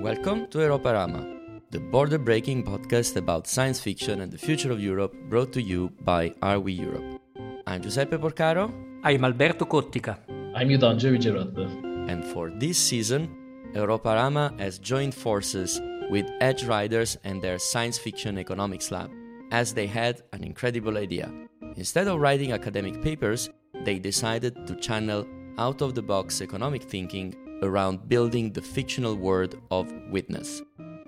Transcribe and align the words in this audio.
Welcome 0.00 0.46
to 0.46 0.58
Europarama, 0.60 1.60
the 1.70 1.78
border 1.78 2.16
breaking 2.16 2.64
podcast 2.64 3.16
about 3.16 3.46
science 3.46 3.78
fiction 3.78 4.22
and 4.22 4.32
the 4.32 4.38
future 4.38 4.72
of 4.72 4.80
Europe 4.80 5.14
brought 5.28 5.52
to 5.52 5.60
you 5.60 5.90
by 6.00 6.34
Are 6.40 6.58
We 6.58 6.72
Europe. 6.72 7.20
I'm 7.66 7.82
Giuseppe 7.82 8.16
Porcaro. 8.16 8.72
I'm 9.04 9.26
Alberto 9.26 9.66
Cottica. 9.66 10.16
I'm 10.54 10.70
Yudhanjaya 10.70 11.12
Wijeratne. 11.12 12.10
And 12.10 12.24
for 12.24 12.48
this 12.48 12.78
season, 12.78 13.28
Europarama 13.74 14.58
has 14.58 14.78
joined 14.78 15.14
forces 15.14 15.78
with 16.08 16.24
Edgeryders 16.40 17.18
and 17.24 17.42
their 17.42 17.58
science 17.58 17.98
fiction 17.98 18.38
economics 18.38 18.90
lab, 18.90 19.10
as 19.52 19.74
they 19.74 19.86
had 19.86 20.22
an 20.32 20.44
incredible 20.44 20.96
idea. 20.96 21.30
Instead 21.76 22.08
of 22.08 22.20
writing 22.20 22.52
academic 22.52 23.02
papers, 23.02 23.50
they 23.84 23.98
decided 23.98 24.66
to 24.66 24.76
channel 24.76 25.26
out 25.58 25.82
of 25.82 25.94
the 25.94 26.02
box 26.02 26.40
economic 26.40 26.84
thinking 26.84 27.36
around 27.62 28.08
building 28.08 28.52
the 28.52 28.62
fictional 28.62 29.14
world 29.14 29.56
of 29.70 29.92
Witness. 30.10 30.62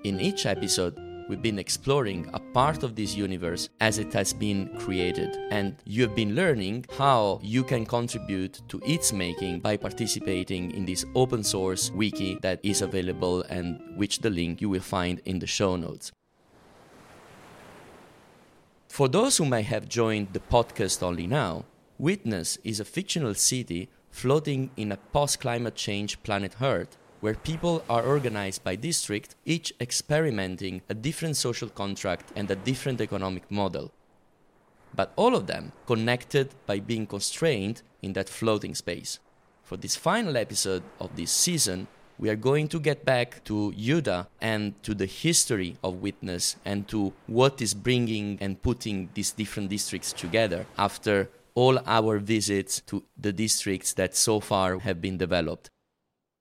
In 0.04 0.20
each 0.20 0.46
episode, 0.46 0.98
we've 1.28 1.42
been 1.42 1.58
exploring 1.58 2.28
a 2.34 2.38
part 2.38 2.82
of 2.82 2.94
this 2.94 3.14
universe 3.14 3.68
as 3.80 3.98
it 3.98 4.12
has 4.12 4.32
been 4.32 4.68
created, 4.78 5.36
and 5.50 5.76
you 5.84 6.02
have 6.02 6.14
been 6.14 6.34
learning 6.34 6.84
how 6.98 7.40
you 7.42 7.64
can 7.64 7.86
contribute 7.86 8.60
to 8.68 8.80
its 8.84 9.12
making 9.12 9.60
by 9.60 9.76
participating 9.76 10.70
in 10.72 10.84
this 10.84 11.04
open 11.14 11.42
source 11.42 11.90
wiki 11.92 12.38
that 12.42 12.60
is 12.62 12.82
available 12.82 13.42
and 13.48 13.80
which 13.96 14.18
the 14.18 14.30
link 14.30 14.60
you 14.60 14.68
will 14.68 14.80
find 14.80 15.20
in 15.24 15.38
the 15.38 15.46
show 15.46 15.76
notes. 15.76 16.12
For 18.88 19.08
those 19.08 19.38
who 19.38 19.46
may 19.46 19.62
have 19.62 19.88
joined 19.88 20.34
the 20.34 20.40
podcast 20.40 21.02
only 21.02 21.26
now, 21.26 21.64
Witness 21.98 22.58
is 22.64 22.80
a 22.80 22.84
fictional 22.84 23.32
city 23.34 23.88
floating 24.12 24.70
in 24.76 24.92
a 24.92 24.96
post 25.12 25.40
climate 25.40 25.74
change 25.74 26.22
planet 26.22 26.54
Earth, 26.60 26.96
where 27.20 27.34
people 27.34 27.82
are 27.88 28.04
organized 28.04 28.62
by 28.62 28.76
district, 28.76 29.34
each 29.44 29.72
experimenting 29.80 30.82
a 30.88 30.94
different 30.94 31.36
social 31.36 31.68
contract 31.68 32.32
and 32.36 32.50
a 32.50 32.56
different 32.56 33.00
economic 33.00 33.50
model. 33.50 33.90
But 34.94 35.12
all 35.16 35.34
of 35.34 35.46
them 35.46 35.72
connected 35.86 36.54
by 36.66 36.78
being 36.80 37.06
constrained 37.06 37.82
in 38.02 38.12
that 38.12 38.28
floating 38.28 38.74
space. 38.74 39.18
For 39.62 39.76
this 39.76 39.96
final 39.96 40.36
episode 40.36 40.82
of 41.00 41.16
this 41.16 41.30
season, 41.30 41.88
we 42.18 42.28
are 42.28 42.36
going 42.36 42.68
to 42.68 42.78
get 42.78 43.04
back 43.04 43.42
to 43.44 43.72
Yuda 43.76 44.26
and 44.40 44.80
to 44.82 44.94
the 44.94 45.06
history 45.06 45.76
of 45.82 46.02
Witness 46.02 46.56
and 46.64 46.86
to 46.88 47.12
what 47.26 47.62
is 47.62 47.72
bringing 47.72 48.38
and 48.40 48.60
putting 48.60 49.08
these 49.14 49.32
different 49.32 49.70
districts 49.70 50.12
together 50.12 50.66
after 50.76 51.30
all 51.54 51.78
our 51.86 52.18
visits 52.18 52.80
to 52.82 53.04
the 53.16 53.32
districts 53.32 53.94
that 53.94 54.16
so 54.16 54.40
far 54.40 54.78
have 54.80 55.00
been 55.00 55.18
developed. 55.18 55.70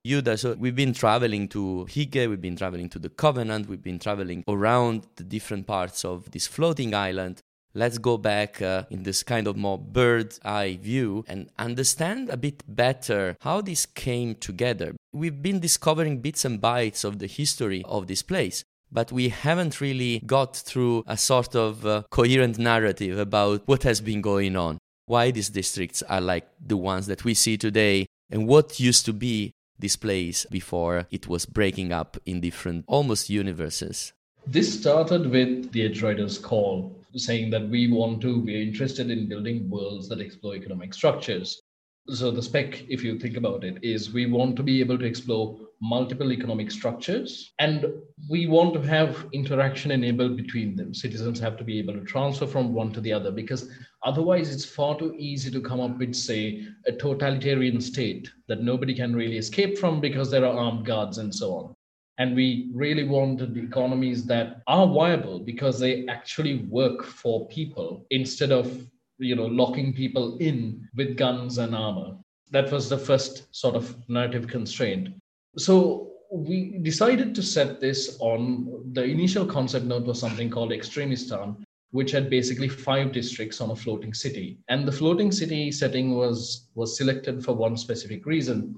Yuda, 0.06 0.40
so 0.40 0.56
we've 0.58 0.76
been 0.76 0.94
traveling 0.94 1.48
to 1.50 1.86
Hygge, 1.88 2.28
we've 2.28 2.42
been 2.42 2.56
traveling 2.56 2.90
to 2.90 2.98
the 2.98 3.10
Covenant, 3.10 3.70
we've 3.70 3.84
been 3.84 4.00
traveling 4.00 4.44
around 4.48 5.06
the 5.18 5.24
different 5.24 5.68
parts 5.68 6.04
of 6.04 6.32
this 6.32 6.48
floating 6.48 6.96
island. 6.96 7.40
Let's 7.76 8.00
go 8.00 8.18
back 8.18 8.64
uh, 8.64 8.86
in 8.90 9.04
this 9.04 9.22
kind 9.22 9.46
of 9.46 9.56
more 9.56 9.78
bird's 9.78 10.40
eye 10.44 10.80
view 10.82 11.24
and 11.28 11.52
understand 11.60 12.30
a 12.30 12.36
bit 12.36 12.64
better 12.68 13.38
how 13.42 13.62
this 13.62 13.86
came 13.86 14.34
together. 14.34 14.96
We've 15.14 15.40
been 15.40 15.60
discovering 15.60 16.20
bits 16.20 16.46
and 16.46 16.60
bytes 16.60 17.06
of 17.06 17.20
the 17.20 17.28
history 17.28 17.84
of 17.86 18.08
this 18.08 18.24
place, 18.24 18.64
but 18.92 19.12
we 19.12 19.30
haven't 19.30 19.80
really 19.80 20.20
got 20.26 20.56
through 20.56 21.04
a 21.06 21.16
sort 21.16 21.56
of 21.56 21.86
uh, 21.86 22.04
coherent 22.10 22.58
narrative 22.58 23.20
about 23.20 23.62
what 23.68 23.84
has 23.84 24.02
been 24.02 24.22
going 24.22 24.56
on 24.56 24.80
why 25.12 25.30
these 25.30 25.50
districts 25.50 26.02
are 26.04 26.22
like 26.22 26.48
the 26.66 26.78
ones 26.78 27.06
that 27.06 27.26
we 27.26 27.34
see 27.34 27.58
today 27.58 28.08
and 28.30 28.48
what 28.48 28.80
used 28.80 29.06
to 29.06 29.12
be 29.12 29.52
this 29.78 29.98
place 29.98 30.46
before 30.50 31.06
it 31.12 31.28
was 31.28 31.46
breaking 31.46 31.92
up 31.92 32.18
in 32.26 32.40
different 32.40 32.86
almost 32.88 33.30
universes. 33.30 34.14
This 34.48 34.80
started 34.80 35.30
with 35.30 35.74
the 35.74 35.90
Edgeryders 35.90 36.42
call 36.42 36.96
saying 37.18 37.50
that 37.50 37.68
we 37.68 37.92
want 37.92 38.22
to, 38.22 38.40
we're 38.40 38.62
interested 38.62 39.12
in 39.12 39.28
building 39.28 39.70
worlds 39.70 40.08
that 40.08 40.22
explore 40.22 40.56
economic 40.56 40.94
structures. 40.94 41.60
So 42.08 42.32
the 42.32 42.42
spec, 42.42 42.82
if 42.88 43.04
you 43.04 43.20
think 43.20 43.36
about 43.36 43.66
it, 43.66 43.84
is 43.84 44.14
we 44.14 44.28
want 44.28 44.56
to 44.56 44.64
be 44.64 44.80
able 44.80 44.98
to 44.98 45.06
explore 45.06 45.60
multiple 45.82 46.32
economic 46.32 46.70
structures 46.70 47.54
and 47.58 47.86
we 48.30 48.46
want 48.46 48.72
to 48.72 48.82
have 48.82 49.26
interaction 49.34 49.90
enabled 49.90 50.38
between 50.38 50.76
them. 50.76 50.94
Citizens 50.94 51.40
have 51.40 51.58
to 51.58 51.64
be 51.64 51.80
able 51.80 51.94
to 51.94 52.02
transfer 52.02 52.46
from 52.46 52.72
one 52.72 52.92
to 52.94 53.02
the 53.02 53.12
other 53.12 53.32
because 53.32 53.68
otherwise 54.04 54.54
it's 54.54 54.64
far 54.64 54.98
too 54.98 55.16
easy 55.18 55.50
to 55.50 55.60
come 55.60 55.80
up 55.80 55.98
with 55.98 56.14
say 56.14 56.64
a 56.86 56.92
totalitarian 56.92 57.82
state 57.82 58.30
that 58.48 58.62
nobody 58.62 58.94
can 58.94 59.16
really 59.16 59.38
escape 59.38 59.76
from 59.80 60.00
because 60.00 60.30
there 60.30 60.46
are 60.46 60.56
armed 60.56 60.86
guards 60.86 61.18
and 61.18 61.34
so 61.34 61.52
on. 61.56 61.74
And 62.20 62.36
we 62.36 62.70
really 62.76 63.06
wanted 63.06 63.58
economies 63.58 64.24
that 64.26 64.62
are 64.68 64.86
viable 64.86 65.40
because 65.40 65.80
they 65.80 66.06
actually 66.06 66.58
work 66.70 67.04
for 67.04 67.48
people 67.48 68.06
instead 68.12 68.52
of 68.52 68.88
you 69.18 69.36
know 69.36 69.48
locking 69.48 69.94
people 69.94 70.38
in 70.38 70.88
with 70.96 71.18
guns 71.18 71.58
and 71.58 71.76
armor. 71.76 72.18
That 72.52 72.72
was 72.72 72.88
the 72.88 72.98
first 73.00 73.48
sort 73.56 73.76
of 73.76 73.96
narrative 74.08 74.48
constraint 74.48 75.10
so 75.58 76.12
we 76.32 76.80
decided 76.82 77.36
to 77.36 77.44
set 77.44 77.82
this 77.82 78.18
on 78.20 78.92
the 78.94 79.04
initial 79.04 79.46
concept 79.46 79.86
note 79.86 80.06
was 80.06 80.20
something 80.20 80.50
called 80.50 80.72
Extremistan, 80.72 81.58
which 81.92 82.12
had 82.12 82.30
basically 82.30 82.70
five 82.70 83.12
districts 83.12 83.60
on 83.60 83.72
a 83.72 83.76
floating 83.76 84.14
city. 84.14 84.60
And 84.70 84.88
the 84.88 84.94
floating 84.94 85.32
city 85.32 85.72
setting 85.72 86.16
was, 86.16 86.70
was 86.74 86.98
selected 86.98 87.44
for 87.44 87.54
one 87.54 87.76
specific 87.76 88.26
reason. 88.26 88.74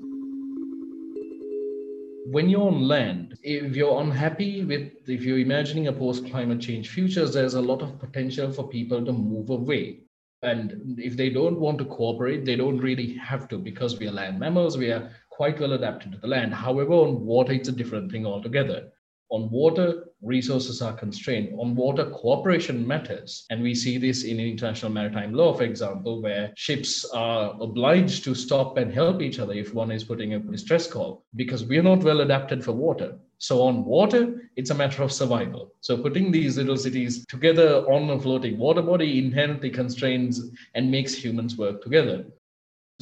When 2.25 2.49
you're 2.49 2.67
on 2.67 2.87
land, 2.87 3.37
if 3.43 3.75
you're 3.75 4.01
unhappy 4.01 4.65
with, 4.65 4.91
if 5.07 5.23
you're 5.23 5.37
imagining 5.37 5.87
a 5.87 5.93
post 5.93 6.25
climate 6.25 6.59
change 6.59 6.89
future, 6.89 7.27
there's 7.27 7.53
a 7.53 7.61
lot 7.61 7.83
of 7.83 7.99
potential 7.99 8.51
for 8.51 8.67
people 8.67 9.05
to 9.05 9.11
move 9.13 9.51
away. 9.51 9.99
And 10.41 10.99
if 10.99 11.15
they 11.15 11.29
don't 11.29 11.59
want 11.59 11.77
to 11.77 11.85
cooperate, 11.85 12.45
they 12.45 12.55
don't 12.55 12.77
really 12.77 13.13
have 13.17 13.47
to 13.49 13.57
because 13.57 13.99
we 13.99 14.07
are 14.07 14.11
land 14.11 14.39
mammals, 14.39 14.77
we 14.77 14.91
are 14.91 15.11
quite 15.33 15.59
well 15.59 15.73
adapted 15.73 16.11
to 16.11 16.19
the 16.19 16.27
land. 16.27 16.53
However, 16.53 16.93
on 16.93 17.25
water, 17.25 17.53
it's 17.53 17.69
a 17.69 17.71
different 17.71 18.11
thing 18.11 18.25
altogether. 18.25 18.89
On 19.31 19.49
water, 19.49 20.03
resources 20.21 20.79
are 20.83 20.93
constrained. 20.93 21.59
On 21.59 21.75
water, 21.75 22.05
cooperation 22.11 22.85
matters. 22.85 23.47
And 23.49 23.63
we 23.63 23.73
see 23.73 23.97
this 23.97 24.25
in 24.25 24.39
international 24.39 24.91
maritime 24.91 25.33
law, 25.33 25.55
for 25.55 25.63
example, 25.63 26.21
where 26.21 26.53
ships 26.55 27.03
are 27.15 27.57
obliged 27.59 28.23
to 28.25 28.35
stop 28.35 28.77
and 28.77 28.93
help 28.93 29.23
each 29.23 29.39
other 29.39 29.53
if 29.53 29.73
one 29.73 29.89
is 29.89 30.03
putting 30.03 30.35
a 30.35 30.39
distress 30.39 30.85
call, 30.85 31.25
because 31.35 31.65
we're 31.65 31.81
not 31.81 32.03
well 32.03 32.21
adapted 32.21 32.63
for 32.63 32.73
water. 32.73 33.17
So 33.39 33.63
on 33.63 33.83
water, 33.85 34.51
it's 34.55 34.69
a 34.69 34.75
matter 34.75 35.01
of 35.01 35.11
survival. 35.11 35.73
So 35.81 35.97
putting 35.97 36.31
these 36.31 36.57
little 36.57 36.77
cities 36.77 37.25
together 37.25 37.83
on 37.91 38.11
a 38.11 38.19
floating 38.19 38.59
water 38.59 38.83
body 38.83 39.17
inherently 39.17 39.71
constrains 39.71 40.51
and 40.75 40.91
makes 40.91 41.15
humans 41.15 41.57
work 41.57 41.81
together. 41.81 42.25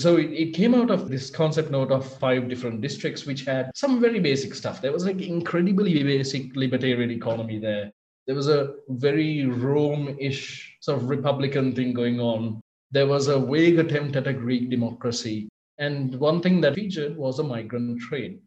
So 0.02 0.18
it, 0.18 0.32
it, 0.32 0.56
came 0.56 0.74
out 0.74 0.90
of 0.90 1.10
this 1.10 1.30
concept 1.30 1.70
note 1.70 1.92
of 1.92 2.18
five 2.18 2.50
different 2.50 2.82
districts, 2.82 3.28
which 3.28 3.46
had 3.46 3.70
some 3.76 4.02
very 4.02 4.20
basic 4.20 4.56
stuff. 4.56 4.82
There 4.82 4.92
was 4.92 5.06
like 5.06 5.22
incredibly 5.22 6.02
basic 6.04 6.56
libertarian 6.56 7.12
economy 7.12 7.60
there. 7.60 7.92
There 8.26 8.36
was 8.36 8.48
a 8.48 8.74
very 8.90 9.46
Rome-ish 9.46 10.78
sort 10.80 10.98
of 10.98 11.08
Republican 11.08 11.76
thing 11.76 11.94
going 11.94 12.20
on. 12.20 12.62
There 12.90 13.06
was 13.06 13.28
a 13.28 13.40
vague 13.40 13.78
attempt 13.78 14.16
at 14.16 14.26
a 14.26 14.34
Greek 14.34 14.72
democracy. 14.72 15.50
And 15.78 16.16
one 16.16 16.42
thing 16.42 16.62
that 16.62 16.74
featured 16.74 17.16
was 17.16 17.38
a 17.38 17.44
migrant 17.44 18.02
train. 18.02 18.42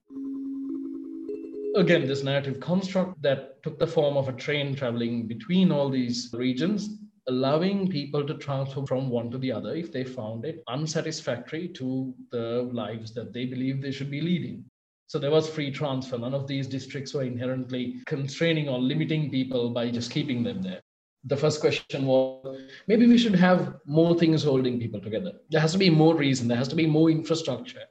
Again, 1.76 2.08
this 2.08 2.24
narrative 2.24 2.58
construct 2.58 3.22
that 3.22 3.62
took 3.62 3.78
the 3.78 3.86
form 3.86 4.16
of 4.16 4.28
a 4.28 4.32
train 4.32 4.74
traveling 4.74 5.28
between 5.28 5.70
all 5.70 5.88
these 5.88 6.30
regions 6.32 6.98
allowing 7.26 7.88
people 7.88 8.26
to 8.26 8.34
transfer 8.34 8.84
from 8.86 9.08
one 9.08 9.30
to 9.30 9.38
the 9.38 9.50
other 9.50 9.74
if 9.74 9.92
they 9.92 10.04
found 10.04 10.44
it 10.44 10.62
unsatisfactory 10.68 11.68
to 11.68 12.14
the 12.30 12.68
lives 12.72 13.12
that 13.14 13.32
they 13.32 13.46
believe 13.46 13.80
they 13.80 13.90
should 13.90 14.10
be 14.10 14.20
leading. 14.20 14.64
So 15.06 15.18
there 15.18 15.30
was 15.30 15.48
free 15.48 15.70
transfer. 15.70 16.18
None 16.18 16.34
of 16.34 16.46
these 16.46 16.66
districts 16.66 17.14
were 17.14 17.22
inherently 17.22 18.02
constraining 18.06 18.68
or 18.68 18.78
limiting 18.78 19.30
people 19.30 19.70
by 19.70 19.90
just 19.90 20.10
keeping 20.10 20.42
them 20.42 20.62
there. 20.62 20.80
The 21.24 21.36
first 21.36 21.60
question 21.60 22.06
was 22.06 22.58
maybe 22.86 23.06
we 23.06 23.16
should 23.16 23.34
have 23.34 23.76
more 23.86 24.14
things 24.18 24.42
holding 24.42 24.78
people 24.78 25.00
together. 25.00 25.32
There 25.50 25.60
has 25.60 25.72
to 25.72 25.78
be 25.78 25.90
more 25.90 26.14
reason, 26.14 26.48
there 26.48 26.58
has 26.58 26.68
to 26.68 26.76
be 26.76 26.86
more 26.86 27.10
infrastructure. 27.10 27.84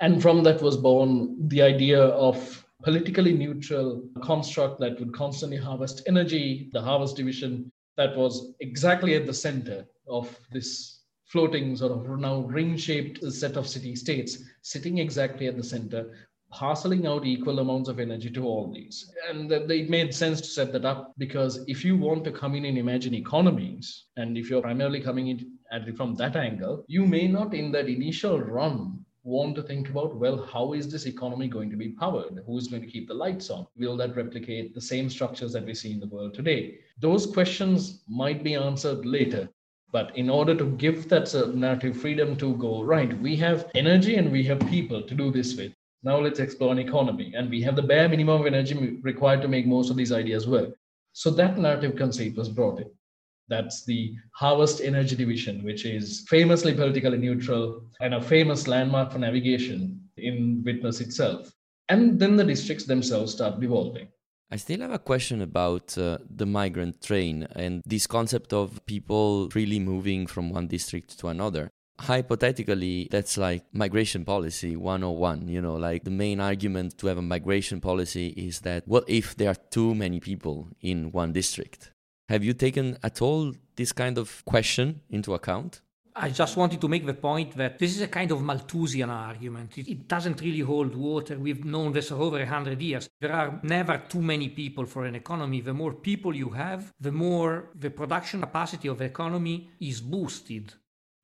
And 0.00 0.20
from 0.20 0.42
that 0.42 0.60
was 0.60 0.76
born 0.76 1.48
the 1.48 1.62
idea 1.62 2.00
of 2.00 2.64
politically 2.82 3.32
neutral 3.32 4.02
construct 4.22 4.80
that 4.80 4.98
would 4.98 5.14
constantly 5.14 5.56
harvest 5.56 6.02
energy, 6.06 6.68
the 6.72 6.82
harvest 6.82 7.16
division 7.16 7.70
that 7.96 8.16
was 8.16 8.54
exactly 8.60 9.14
at 9.14 9.26
the 9.26 9.34
center 9.34 9.86
of 10.08 10.36
this 10.52 11.00
floating 11.26 11.76
sort 11.76 11.92
of 11.92 12.18
now 12.18 12.40
ring-shaped 12.40 13.24
set 13.32 13.56
of 13.56 13.66
city 13.66 13.96
states 13.96 14.38
sitting 14.62 14.98
exactly 14.98 15.46
at 15.46 15.56
the 15.56 15.62
center 15.62 16.14
parceling 16.50 17.06
out 17.06 17.24
equal 17.24 17.58
amounts 17.58 17.88
of 17.88 17.98
energy 17.98 18.30
to 18.30 18.44
all 18.44 18.70
these 18.72 19.10
and 19.28 19.50
it 19.50 19.90
made 19.90 20.14
sense 20.14 20.40
to 20.40 20.46
set 20.46 20.72
that 20.72 20.84
up 20.84 21.12
because 21.18 21.64
if 21.66 21.84
you 21.84 21.96
want 21.96 22.22
to 22.22 22.30
come 22.30 22.54
in 22.54 22.66
and 22.66 22.78
imagine 22.78 23.14
economies 23.14 24.04
and 24.16 24.38
if 24.38 24.48
you're 24.48 24.62
primarily 24.62 25.00
coming 25.00 25.28
in 25.28 25.52
at 25.72 25.96
from 25.96 26.14
that 26.14 26.36
angle 26.36 26.84
you 26.86 27.04
may 27.04 27.26
not 27.26 27.54
in 27.54 27.72
that 27.72 27.88
initial 27.88 28.38
run 28.40 29.04
want 29.24 29.56
to 29.56 29.62
think 29.62 29.88
about 29.88 30.14
well, 30.14 30.46
how 30.52 30.74
is 30.74 30.92
this 30.92 31.06
economy 31.06 31.48
going 31.48 31.70
to 31.70 31.76
be 31.76 31.88
powered? 31.88 32.40
Who's 32.46 32.68
going 32.68 32.82
to 32.82 32.88
keep 32.88 33.08
the 33.08 33.14
lights 33.14 33.50
on? 33.50 33.66
Will 33.76 33.96
that 33.96 34.14
replicate 34.14 34.74
the 34.74 34.80
same 34.80 35.08
structures 35.08 35.52
that 35.54 35.64
we 35.64 35.74
see 35.74 35.92
in 35.92 36.00
the 36.00 36.06
world 36.06 36.34
today? 36.34 36.78
Those 36.98 37.26
questions 37.26 38.02
might 38.08 38.44
be 38.44 38.54
answered 38.54 39.04
later. 39.04 39.48
But 39.92 40.16
in 40.16 40.28
order 40.28 40.56
to 40.56 40.72
give 40.76 41.08
that 41.08 41.32
narrative 41.54 41.96
freedom 41.96 42.36
to 42.36 42.56
go, 42.56 42.82
right, 42.82 43.16
we 43.20 43.36
have 43.36 43.70
energy 43.74 44.16
and 44.16 44.32
we 44.32 44.42
have 44.44 44.58
people 44.68 45.02
to 45.02 45.14
do 45.14 45.30
this 45.30 45.56
with. 45.56 45.72
Now 46.02 46.18
let's 46.18 46.40
explore 46.40 46.72
an 46.72 46.78
economy. 46.78 47.32
And 47.36 47.48
we 47.48 47.62
have 47.62 47.76
the 47.76 47.82
bare 47.82 48.08
minimum 48.08 48.40
of 48.40 48.46
energy 48.46 48.98
required 49.02 49.42
to 49.42 49.48
make 49.48 49.66
most 49.66 49.90
of 49.90 49.96
these 49.96 50.12
ideas 50.12 50.48
work. 50.48 50.74
So 51.12 51.30
that 51.30 51.58
narrative 51.58 51.96
conceit 51.96 52.36
was 52.36 52.48
brought 52.48 52.80
in. 52.80 52.90
That's 53.48 53.84
the 53.84 54.16
Harvest 54.34 54.80
Energy 54.80 55.14
Division, 55.14 55.62
which 55.64 55.84
is 55.84 56.24
famously 56.28 56.74
politically 56.74 57.18
neutral 57.18 57.84
and 58.00 58.14
a 58.14 58.20
famous 58.20 58.66
landmark 58.66 59.12
for 59.12 59.18
navigation 59.18 60.00
in 60.16 60.62
Witness 60.64 61.00
itself. 61.00 61.52
And 61.88 62.18
then 62.18 62.36
the 62.36 62.44
districts 62.44 62.86
themselves 62.86 63.32
start 63.32 63.60
devolving. 63.60 64.08
I 64.54 64.56
still 64.56 64.82
have 64.82 64.92
a 64.92 65.00
question 65.00 65.42
about 65.42 65.98
uh, 65.98 66.18
the 66.30 66.46
migrant 66.46 67.02
train 67.02 67.48
and 67.56 67.82
this 67.84 68.06
concept 68.06 68.52
of 68.52 68.86
people 68.86 69.50
freely 69.50 69.80
moving 69.80 70.28
from 70.28 70.50
one 70.50 70.68
district 70.68 71.18
to 71.18 71.26
another. 71.26 71.70
Hypothetically, 71.98 73.08
that's 73.10 73.36
like 73.36 73.64
migration 73.72 74.24
policy 74.24 74.76
101. 74.76 75.48
You 75.48 75.60
know, 75.60 75.74
like 75.74 76.04
the 76.04 76.12
main 76.12 76.38
argument 76.38 76.96
to 76.98 77.08
have 77.08 77.18
a 77.18 77.22
migration 77.22 77.80
policy 77.80 78.28
is 78.28 78.60
that 78.60 78.86
what 78.86 79.02
if 79.08 79.34
there 79.34 79.50
are 79.50 79.56
too 79.72 79.92
many 79.92 80.20
people 80.20 80.68
in 80.80 81.10
one 81.10 81.32
district? 81.32 81.90
Have 82.28 82.44
you 82.44 82.52
taken 82.52 82.96
at 83.02 83.20
all 83.20 83.54
this 83.74 83.90
kind 83.90 84.18
of 84.18 84.44
question 84.44 85.00
into 85.10 85.34
account? 85.34 85.80
I 86.16 86.30
just 86.30 86.56
wanted 86.56 86.80
to 86.80 86.86
make 86.86 87.04
the 87.04 87.14
point 87.14 87.56
that 87.56 87.78
this 87.80 87.96
is 87.96 88.00
a 88.00 88.06
kind 88.06 88.30
of 88.30 88.40
Malthusian 88.40 89.10
argument. 89.10 89.76
It, 89.78 89.88
it, 89.88 90.06
doesn't 90.06 90.40
really 90.40 90.60
hold 90.60 90.94
water. 90.94 91.36
We've 91.36 91.64
known 91.64 91.92
this 91.92 92.10
for 92.10 92.14
over 92.14 92.38
100 92.38 92.80
years. 92.80 93.08
There 93.20 93.32
are 93.32 93.58
never 93.64 93.98
too 94.08 94.22
many 94.22 94.48
people 94.50 94.86
for 94.86 95.06
an 95.06 95.16
economy. 95.16 95.60
The 95.60 95.74
more 95.74 95.92
people 95.92 96.36
you 96.36 96.50
have, 96.50 96.92
the 97.00 97.10
more 97.10 97.70
the 97.74 97.90
production 97.90 98.42
capacity 98.42 98.86
of 98.86 98.98
the 98.98 99.06
economy 99.06 99.70
is 99.80 100.00
boosted. 100.00 100.72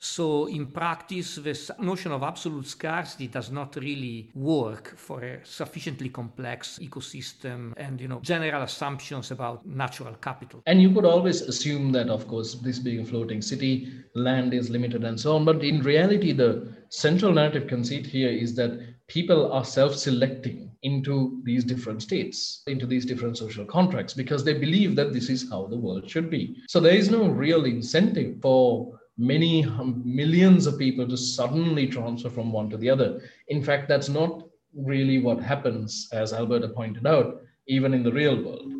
So, 0.03 0.47
in 0.47 0.69
practice, 0.69 1.35
this 1.35 1.71
notion 1.79 2.11
of 2.11 2.23
absolute 2.23 2.67
scarcity 2.67 3.27
does 3.27 3.51
not 3.51 3.77
really 3.77 4.31
work 4.35 4.97
for 4.97 5.23
a 5.23 5.45
sufficiently 5.45 6.09
complex 6.09 6.79
ecosystem 6.81 7.75
and, 7.77 8.01
you 8.01 8.09
know, 8.09 8.21
general 8.23 8.63
assumptions 8.63 9.31
about 9.31 9.67
natural 9.67 10.15
capital. 10.15 10.63
And 10.65 10.81
you 10.81 10.91
could 10.95 11.05
always 11.05 11.43
assume 11.43 11.93
that, 11.93 12.09
of 12.09 12.27
course, 12.27 12.55
this 12.55 12.79
being 12.79 13.01
a 13.01 13.05
floating 13.05 13.43
city, 13.43 13.93
land 14.15 14.55
is 14.55 14.71
limited 14.71 15.05
and 15.05 15.21
so 15.21 15.37
on. 15.37 15.45
But 15.45 15.63
in 15.63 15.83
reality, 15.83 16.33
the 16.33 16.73
central 16.89 17.35
narrative 17.35 17.67
conceit 17.69 18.07
here 18.07 18.31
is 18.31 18.55
that 18.55 18.81
people 19.07 19.53
are 19.53 19.67
self 19.67 19.95
selecting 19.95 20.71
into 20.83 21.43
these 21.45 21.63
different 21.63 22.01
states, 22.01 22.63
into 22.67 22.87
these 22.87 23.05
different 23.05 23.37
social 23.37 23.67
contracts, 23.67 24.15
because 24.15 24.45
they 24.45 24.55
believe 24.55 24.97
that 24.97 25.13
this 25.13 25.29
is 25.29 25.51
how 25.51 25.67
the 25.67 25.77
world 25.77 26.09
should 26.09 26.31
be. 26.31 26.57
So, 26.69 26.81
there 26.81 26.95
is 26.95 27.11
no 27.11 27.29
real 27.29 27.67
incentive 27.67 28.41
for 28.41 28.99
many 29.21 29.67
millions 30.03 30.67
of 30.67 30.79
people 30.79 31.07
to 31.07 31.17
suddenly 31.17 31.87
transfer 31.87 32.31
from 32.31 32.51
one 32.51 32.71
to 32.71 32.79
the 32.79 32.89
other. 32.89 33.21
In 33.49 33.63
fact, 33.63 33.87
that's 33.87 34.09
not 34.09 34.45
really 34.75 35.21
what 35.21 35.41
happens, 35.41 36.09
as 36.13 36.33
Alberto 36.33 36.69
pointed 36.69 37.07
out, 37.07 37.43
even 37.69 37.93
in 37.93 38.03
the 38.03 38.13
real 38.13 38.43
world. 38.43 38.73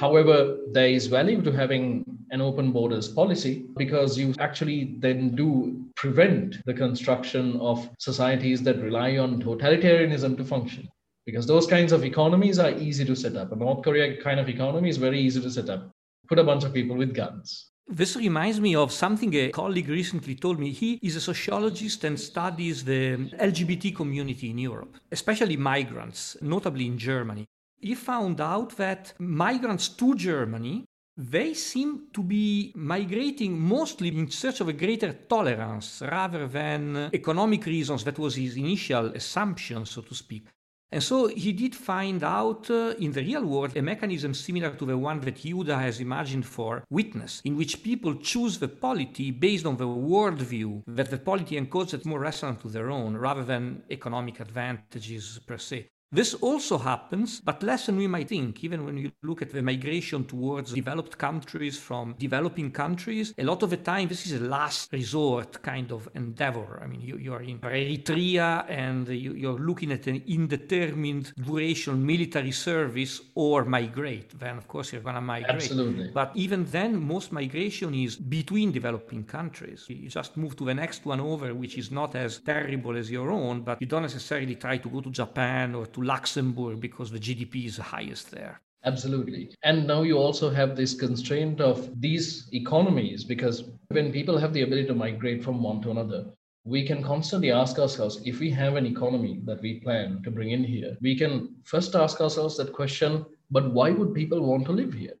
However, 0.00 0.58
there 0.72 0.88
is 0.88 1.06
value 1.06 1.42
to 1.42 1.52
having 1.52 2.04
an 2.30 2.40
open 2.40 2.72
borders 2.72 3.08
policy 3.08 3.66
because 3.76 4.18
you 4.18 4.34
actually 4.40 4.96
then 4.98 5.36
do 5.36 5.84
prevent 5.94 6.56
the 6.66 6.74
construction 6.74 7.56
of 7.60 7.88
societies 7.98 8.62
that 8.62 8.82
rely 8.82 9.18
on 9.18 9.42
totalitarianism 9.42 10.36
to 10.38 10.44
function. 10.44 10.88
Because 11.26 11.46
those 11.46 11.66
kinds 11.66 11.92
of 11.92 12.04
economies 12.04 12.58
are 12.58 12.70
easy 12.70 13.04
to 13.04 13.14
set 13.14 13.36
up. 13.36 13.52
A 13.52 13.56
North 13.56 13.84
Korea 13.84 14.20
kind 14.20 14.40
of 14.40 14.48
economy 14.48 14.88
is 14.88 14.96
very 14.96 15.20
easy 15.20 15.40
to 15.40 15.50
set 15.50 15.68
up. 15.68 15.90
Put 16.28 16.38
a 16.38 16.44
bunch 16.44 16.64
of 16.64 16.72
people 16.72 16.96
with 16.96 17.14
guns. 17.14 17.69
This 17.92 18.14
reminds 18.14 18.60
me 18.60 18.76
of 18.76 18.92
something 18.92 19.34
a 19.34 19.50
colleague 19.50 19.88
recently 19.88 20.36
told 20.36 20.60
me. 20.60 20.70
He 20.70 21.00
is 21.02 21.16
a 21.16 21.20
sociologist 21.20 22.04
and 22.04 22.18
studies 22.18 22.84
the 22.84 23.16
LGBT 23.36 23.96
community 23.96 24.50
in 24.50 24.58
Europe, 24.58 24.96
especially 25.10 25.56
migrants, 25.56 26.36
notably 26.40 26.86
in 26.86 26.96
Germany. 26.96 27.46
He 27.80 27.96
found 27.96 28.40
out 28.40 28.76
that 28.76 29.14
migrants 29.18 29.88
to 29.88 30.14
Germany 30.14 30.84
they 31.16 31.52
seem 31.52 32.06
to 32.14 32.22
be 32.22 32.72
migrating 32.76 33.58
mostly 33.58 34.08
in 34.08 34.30
search 34.30 34.60
of 34.60 34.68
a 34.68 34.72
greater 34.72 35.12
tolerance 35.28 36.00
rather 36.02 36.46
than 36.46 37.10
economic 37.12 37.66
reasons. 37.66 38.04
That 38.04 38.18
was 38.18 38.36
his 38.36 38.56
initial 38.56 39.06
assumption, 39.06 39.84
so 39.84 40.00
to 40.02 40.14
speak. 40.14 40.46
And 40.92 41.02
so 41.02 41.28
he 41.28 41.52
did 41.52 41.74
find 41.74 42.24
out 42.24 42.68
uh, 42.68 42.94
in 42.98 43.12
the 43.12 43.22
real 43.22 43.44
world 43.44 43.76
a 43.76 43.82
mechanism 43.82 44.34
similar 44.34 44.70
to 44.70 44.84
the 44.84 44.98
one 44.98 45.20
that 45.20 45.36
Yehuda 45.36 45.78
has 45.80 46.00
imagined 46.00 46.46
for 46.46 46.84
witness, 46.90 47.40
in 47.44 47.56
which 47.56 47.82
people 47.82 48.16
choose 48.16 48.58
the 48.58 48.68
polity 48.68 49.30
based 49.30 49.66
on 49.66 49.76
the 49.76 49.86
worldview 49.86 50.82
that 50.88 51.10
the 51.10 51.18
polity 51.18 51.60
encodes 51.60 51.92
that's 51.92 52.04
more 52.04 52.20
resonant 52.20 52.60
to 52.62 52.68
their 52.68 52.90
own 52.90 53.16
rather 53.16 53.44
than 53.44 53.82
economic 53.90 54.40
advantages 54.40 55.38
per 55.46 55.58
se. 55.58 55.88
This 56.12 56.34
also 56.34 56.76
happens, 56.76 57.40
but 57.40 57.62
less 57.62 57.86
than 57.86 57.96
we 57.96 58.08
might 58.08 58.28
think. 58.28 58.64
Even 58.64 58.84
when 58.84 58.96
you 58.98 59.12
look 59.22 59.42
at 59.42 59.52
the 59.52 59.62
migration 59.62 60.24
towards 60.24 60.72
developed 60.72 61.16
countries 61.16 61.78
from 61.78 62.16
developing 62.18 62.72
countries, 62.72 63.32
a 63.38 63.44
lot 63.44 63.62
of 63.62 63.70
the 63.70 63.76
time 63.76 64.08
this 64.08 64.26
is 64.26 64.32
a 64.32 64.44
last 64.44 64.92
resort 64.92 65.62
kind 65.62 65.92
of 65.92 66.08
endeavor. 66.16 66.80
I 66.82 66.88
mean, 66.88 67.00
you, 67.00 67.32
are 67.32 67.42
in 67.42 67.60
Eritrea 67.60 68.68
and 68.68 69.06
you, 69.06 69.50
are 69.50 69.58
looking 69.60 69.92
at 69.92 70.08
an 70.08 70.20
indeterminate 70.26 71.32
duration 71.36 72.04
military 72.04 72.50
service 72.50 73.20
or 73.36 73.64
migrate. 73.64 74.36
Then, 74.36 74.58
of 74.58 74.66
course, 74.66 74.92
you're 74.92 75.02
going 75.02 75.14
to 75.14 75.20
migrate. 75.20 75.54
Absolutely. 75.54 76.10
But 76.12 76.32
even 76.34 76.64
then, 76.64 77.00
most 77.00 77.30
migration 77.30 77.94
is 77.94 78.16
between 78.16 78.72
developing 78.72 79.22
countries. 79.22 79.84
You 79.86 80.08
just 80.08 80.36
move 80.36 80.56
to 80.56 80.64
the 80.64 80.74
next 80.74 81.06
one 81.06 81.20
over, 81.20 81.54
which 81.54 81.78
is 81.78 81.92
not 81.92 82.16
as 82.16 82.40
terrible 82.40 82.96
as 82.96 83.12
your 83.12 83.30
own, 83.30 83.60
but 83.60 83.80
you 83.80 83.86
don't 83.86 84.02
necessarily 84.02 84.56
try 84.56 84.78
to 84.78 84.88
go 84.88 85.00
to 85.02 85.10
Japan 85.10 85.76
or 85.76 85.86
to 85.86 85.99
Luxembourg 86.04 86.80
because 86.80 87.10
the 87.10 87.18
GDP 87.18 87.66
is 87.66 87.76
the 87.76 87.82
highest 87.82 88.30
there. 88.30 88.60
Absolutely. 88.84 89.54
And 89.62 89.86
now 89.86 90.02
you 90.02 90.16
also 90.16 90.48
have 90.48 90.74
this 90.74 90.94
constraint 90.94 91.60
of 91.60 92.00
these 92.00 92.48
economies 92.52 93.24
because 93.24 93.64
when 93.88 94.10
people 94.10 94.38
have 94.38 94.54
the 94.54 94.62
ability 94.62 94.86
to 94.88 94.94
migrate 94.94 95.44
from 95.44 95.62
one 95.62 95.82
to 95.82 95.90
another, 95.90 96.30
we 96.64 96.86
can 96.86 97.02
constantly 97.02 97.50
ask 97.50 97.78
ourselves 97.78 98.20
if 98.24 98.40
we 98.40 98.50
have 98.50 98.76
an 98.76 98.86
economy 98.86 99.40
that 99.44 99.60
we 99.60 99.80
plan 99.80 100.22
to 100.22 100.30
bring 100.30 100.50
in 100.50 100.64
here, 100.64 100.96
we 101.02 101.16
can 101.16 101.54
first 101.64 101.94
ask 101.94 102.20
ourselves 102.20 102.56
that 102.56 102.72
question, 102.72 103.24
but 103.50 103.72
why 103.72 103.90
would 103.90 104.14
people 104.14 104.40
want 104.40 104.64
to 104.66 104.72
live 104.72 104.92
here? 104.92 105.14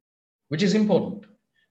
Which 0.48 0.62
is 0.62 0.74
important 0.74 1.24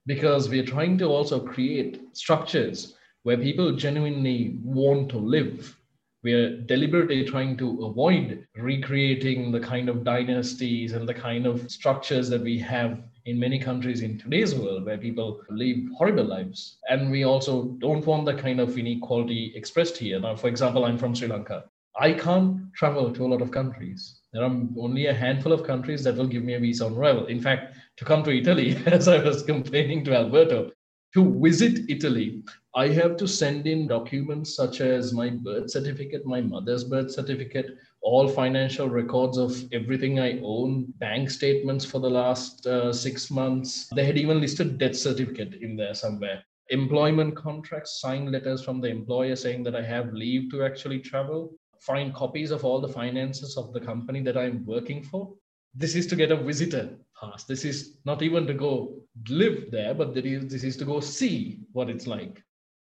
because 0.05 0.49
we're 0.49 0.65
trying 0.65 0.97
to 0.99 1.05
also 1.05 1.39
create 1.39 2.01
structures 2.13 2.95
where 3.23 3.37
people 3.37 3.75
genuinely 3.75 4.57
want 4.63 5.09
to 5.09 5.17
live 5.17 5.78
we're 6.23 6.61
deliberately 6.61 7.23
trying 7.23 7.55
to 7.57 7.85
avoid 7.85 8.45
recreating 8.55 9.51
the 9.51 9.59
kind 9.59 9.87
of 9.87 10.03
dynasties 10.03 10.93
and 10.93 11.07
the 11.07 11.13
kind 11.13 11.45
of 11.45 11.69
structures 11.71 12.29
that 12.29 12.41
we 12.41 12.59
have 12.59 13.01
in 13.25 13.39
many 13.39 13.59
countries 13.59 14.01
in 14.01 14.17
today's 14.17 14.55
world 14.55 14.85
where 14.85 14.97
people 14.97 15.41
live 15.49 15.77
horrible 15.97 16.25
lives. 16.25 16.77
And 16.89 17.09
we 17.09 17.23
also 17.23 17.75
don't 17.79 18.05
want 18.05 18.25
the 18.25 18.33
kind 18.33 18.59
of 18.59 18.77
inequality 18.77 19.53
expressed 19.55 19.97
here. 19.97 20.19
Now, 20.19 20.35
for 20.35 20.47
example, 20.47 20.85
I'm 20.85 20.97
from 20.97 21.15
Sri 21.15 21.27
Lanka. 21.27 21.65
I 21.99 22.13
can't 22.13 22.73
travel 22.73 23.11
to 23.13 23.25
a 23.25 23.27
lot 23.27 23.41
of 23.41 23.51
countries. 23.51 24.19
There 24.33 24.43
are 24.43 24.51
only 24.77 25.07
a 25.07 25.13
handful 25.13 25.53
of 25.53 25.63
countries 25.63 26.03
that 26.03 26.15
will 26.15 26.27
give 26.27 26.43
me 26.43 26.53
a 26.53 26.59
visa 26.59 26.85
on 26.85 26.95
arrival. 26.95 27.25
In 27.27 27.41
fact, 27.41 27.75
to 27.97 28.05
come 28.05 28.23
to 28.23 28.37
Italy, 28.37 28.77
as 28.85 29.07
I 29.07 29.23
was 29.23 29.43
complaining 29.43 30.03
to 30.05 30.15
Alberto, 30.15 30.71
to 31.13 31.39
visit 31.39 31.89
Italy, 31.89 32.43
I 32.75 32.89
have 32.89 33.17
to 33.17 33.27
send 33.27 33.65
in 33.65 33.87
documents 33.87 34.55
such 34.55 34.79
as 34.79 35.11
my 35.11 35.29
birth 35.29 35.71
certificate, 35.71 36.25
my 36.25 36.39
mother's 36.39 36.83
birth 36.83 37.11
certificate, 37.11 37.77
all 38.01 38.27
financial 38.27 38.87
records 38.89 39.37
of 39.37 39.61
everything 39.71 40.19
I 40.19 40.39
own, 40.41 40.93
bank 40.99 41.31
statements 41.31 41.83
for 41.83 41.99
the 41.99 42.09
last 42.09 42.65
uh, 42.67 42.93
six 42.93 43.31
months. 43.31 43.87
They 43.95 44.05
had 44.05 44.17
even 44.17 44.39
listed 44.39 44.77
death 44.77 44.95
certificate 44.95 45.55
in 45.61 45.75
there 45.75 45.95
somewhere. 45.95 46.43
Employment 46.69 47.35
contracts, 47.35 47.99
signed 47.99 48.31
letters 48.31 48.63
from 48.63 48.79
the 48.79 48.89
employer 48.89 49.35
saying 49.35 49.63
that 49.63 49.75
I 49.75 49.81
have 49.81 50.13
leave 50.13 50.51
to 50.51 50.63
actually 50.63 50.99
travel, 50.99 51.57
find 51.79 52.13
copies 52.13 52.51
of 52.51 52.63
all 52.63 52.79
the 52.79 52.87
finances 52.87 53.57
of 53.57 53.73
the 53.73 53.79
company 53.79 54.21
that 54.21 54.37
I'm 54.37 54.63
working 54.65 55.03
for. 55.03 55.33
This 55.73 55.95
is 55.95 56.07
to 56.07 56.15
get 56.15 56.31
a 56.31 56.35
visitor 56.35 56.97
pass. 57.19 57.43
This 57.43 57.65
is 57.65 57.97
not 58.05 58.21
even 58.21 58.47
to 58.47 58.53
go 58.53 59.01
live 59.29 59.71
there, 59.71 59.93
but 59.93 60.13
this 60.13 60.63
is 60.63 60.77
to 60.77 60.85
go 60.85 60.99
see 60.99 61.59
what 61.73 61.89
it's 61.89 62.07
like. 62.07 62.43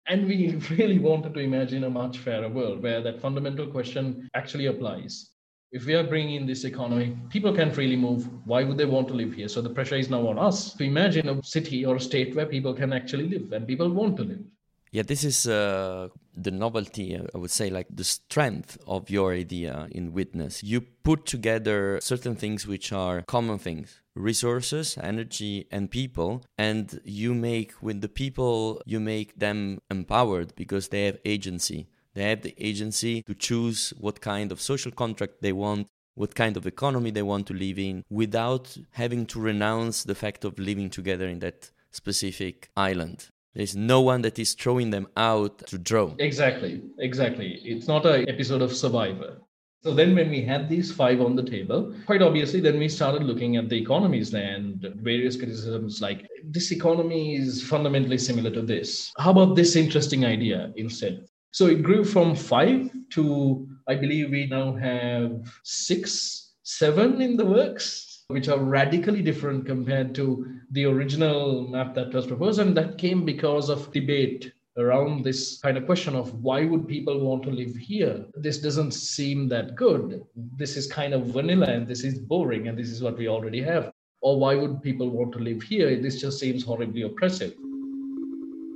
And 0.07 0.27
we 0.27 0.57
really 0.71 0.99
wanted 0.99 1.35
to 1.35 1.41
imagine 1.41 1.85
a 1.85 1.91
much 1.91 2.19
fairer 2.19 2.49
world 2.49 2.83
where 2.83 3.01
that 3.03 3.21
fundamental 3.21 3.67
question 3.67 4.29
actually 4.35 4.67
applies. 4.67 5.31
If 5.71 5.87
we 5.87 5.95
are 5.95 6.05
bringing 6.05 6.35
in 6.35 6.47
this 6.47 6.65
economy, 6.65 7.17
people 7.31 7.55
can 7.55 7.73
freely 7.73 7.97
move. 7.97 8.29
Why 8.45 8.63
would 8.63 8.77
they 8.77 8.85
want 8.85 9.09
to 9.09 9.15
live 9.15 9.33
here? 9.33 9.49
So 9.49 9.63
the 9.63 9.71
pressure 9.71 9.97
is 9.97 10.11
now 10.11 10.27
on 10.29 10.39
us 10.39 10.75
to 10.75 10.85
imagine 10.85 11.29
a 11.29 11.43
city 11.43 11.87
or 11.87 11.97
a 11.97 12.01
state 12.01 12.35
where 12.35 12.45
people 12.45 12.75
can 12.75 12.93
actually 12.93 13.29
live 13.29 13.53
and 13.53 13.67
people 13.67 13.89
want 13.89 14.19
to 14.19 14.25
live. 14.25 14.45
Yeah, 14.93 15.05
this 15.05 15.25
is 15.25 15.47
uh, 15.47 16.09
the 16.37 16.51
novelty, 16.51 17.17
I 17.17 17.39
would 17.39 17.51
say, 17.51 17.71
like 17.71 17.87
the 17.89 18.05
strength 18.05 18.77
of 18.87 19.09
your 19.09 19.33
idea 19.33 19.89
in 19.91 20.13
Witness. 20.13 20.63
You 20.63 20.83
put 20.83 21.25
together 21.25 21.99
certain 22.03 22.37
things 22.37 22.67
which 22.67 22.93
are 22.93 23.23
common 23.23 23.59
things 23.59 24.03
resources, 24.15 24.99
energy, 25.03 25.67
and 25.71 25.91
people, 25.91 26.45
and 26.59 27.01
you 27.05 27.33
make 27.33 27.73
with 27.81 28.03
the 28.03 28.09
people, 28.11 28.83
you 28.85 29.01
make 29.01 29.39
them 29.39 29.81
empowered 29.91 30.55
because 30.55 30.89
they 30.89 31.07
have 31.07 31.17
agency. 31.25 31.89
They 32.13 32.25
have 32.25 32.43
the 32.43 32.55
agency 32.59 33.23
to 33.23 33.35
choose 33.35 33.95
what 33.99 34.21
kind 34.21 34.53
of 34.53 34.61
social 34.61 34.93
contract 34.93 35.41
they 35.41 35.53
want, 35.53 35.87
what 36.15 36.35
kind 36.35 36.59
of 36.59 36.67
economy 36.67 37.11
they 37.11 37.23
want 37.23 37.47
to 37.47 37.55
live 37.55 37.79
in, 37.79 38.05
without 38.11 38.77
having 38.91 39.25
to 39.29 39.41
renounce 39.41 40.05
the 40.05 40.15
fact 40.15 40.45
of 40.45 40.59
living 40.59 40.91
together 40.91 41.27
in 41.27 41.39
that 41.39 41.71
specific 41.91 42.69
island. 42.77 43.31
There's 43.55 43.77
no 43.77 44.01
one 44.01 44.23
that 44.23 44.39
is 44.39 44.55
throwing 44.55 44.91
them 44.91 45.09
out 45.17 45.67
to 45.67 45.79
draw. 45.79 46.15
Exactly, 46.19 46.83
exactly. 46.99 47.61
It's 47.65 47.87
not 47.87 48.07
an 48.07 48.29
episode 48.29 48.63
of 48.63 48.75
Survivor. 48.75 49.43
So 49.83 49.93
then, 49.93 50.15
when 50.15 50.31
we 50.31 50.43
had 50.43 50.69
these 50.69 50.93
five 50.93 51.21
on 51.21 51.35
the 51.35 51.43
table, 51.43 51.93
quite 52.07 52.23
obviously, 52.23 52.61
then 52.61 52.79
we 52.79 52.89
started 52.89 53.25
looking 53.25 53.57
at 53.57 53.69
the 53.69 53.77
economies 53.77 54.33
and 54.33 54.81
various 55.03 55.37
criticisms 55.37 56.01
like 56.01 56.25
this 56.45 56.71
economy 56.71 57.35
is 57.35 57.63
fundamentally 57.65 58.19
similar 58.19 58.51
to 58.51 58.63
this. 58.63 59.13
How 59.19 59.33
about 59.33 59.57
this 59.57 59.75
interesting 59.75 60.25
idea 60.25 60.73
instead? 60.77 61.27
So 61.51 61.67
it 61.67 61.83
grew 61.83 62.05
from 62.05 62.37
five 62.37 62.91
to, 63.15 63.67
I 63.89 63.97
believe, 63.97 64.31
we 64.31 64.47
now 64.47 64.73
have 64.77 65.53
six, 65.65 66.53
seven 66.63 67.21
in 67.21 67.37
the 67.37 67.45
works 67.45 68.12
which 68.33 68.49
are 68.49 68.59
radically 68.59 69.23
different 69.23 69.67
compared 69.67 70.15
to 70.17 70.59
the 70.71 70.85
original 70.87 71.69
map 71.69 71.95
that 71.95 72.13
was 72.13 72.27
proposed. 72.27 72.59
And 72.59 72.77
that 72.77 72.99
came 72.99 73.25
because 73.25 73.69
of 73.69 73.93
debate 73.93 74.53
around 74.79 75.23
this 75.23 75.59
kind 75.61 75.77
of 75.77 75.85
question 75.85 76.17
of 76.17 76.33
why 76.43 76.65
would 76.65 76.89
people 76.89 77.21
want 77.21 77.43
to 77.45 77.51
live 77.51 77.77
here? 77.77 78.25
This 78.35 78.59
doesn't 78.59 78.93
seem 78.93 79.49
that 79.49 79.75
good. 79.77 80.25
This 80.57 80.77
is 80.77 80.87
kind 80.87 81.13
of 81.13 81.27
vanilla 81.27 81.67
and 81.67 81.87
this 81.87 82.05
is 82.05 82.19
boring 82.19 82.69
and 82.69 82.79
this 82.79 82.89
is 82.89 83.03
what 83.03 83.19
we 83.19 83.29
already 83.29 83.63
have. 83.63 83.93
Or 84.23 84.39
why 84.39 84.55
would 84.55 84.83
people 84.83 85.11
want 85.11 85.33
to 85.33 85.39
live 85.41 85.63
here? 85.63 86.01
This 86.01 86.21
just 86.21 86.39
seems 86.39 86.65
horribly 86.65 87.03
oppressive. 87.03 87.55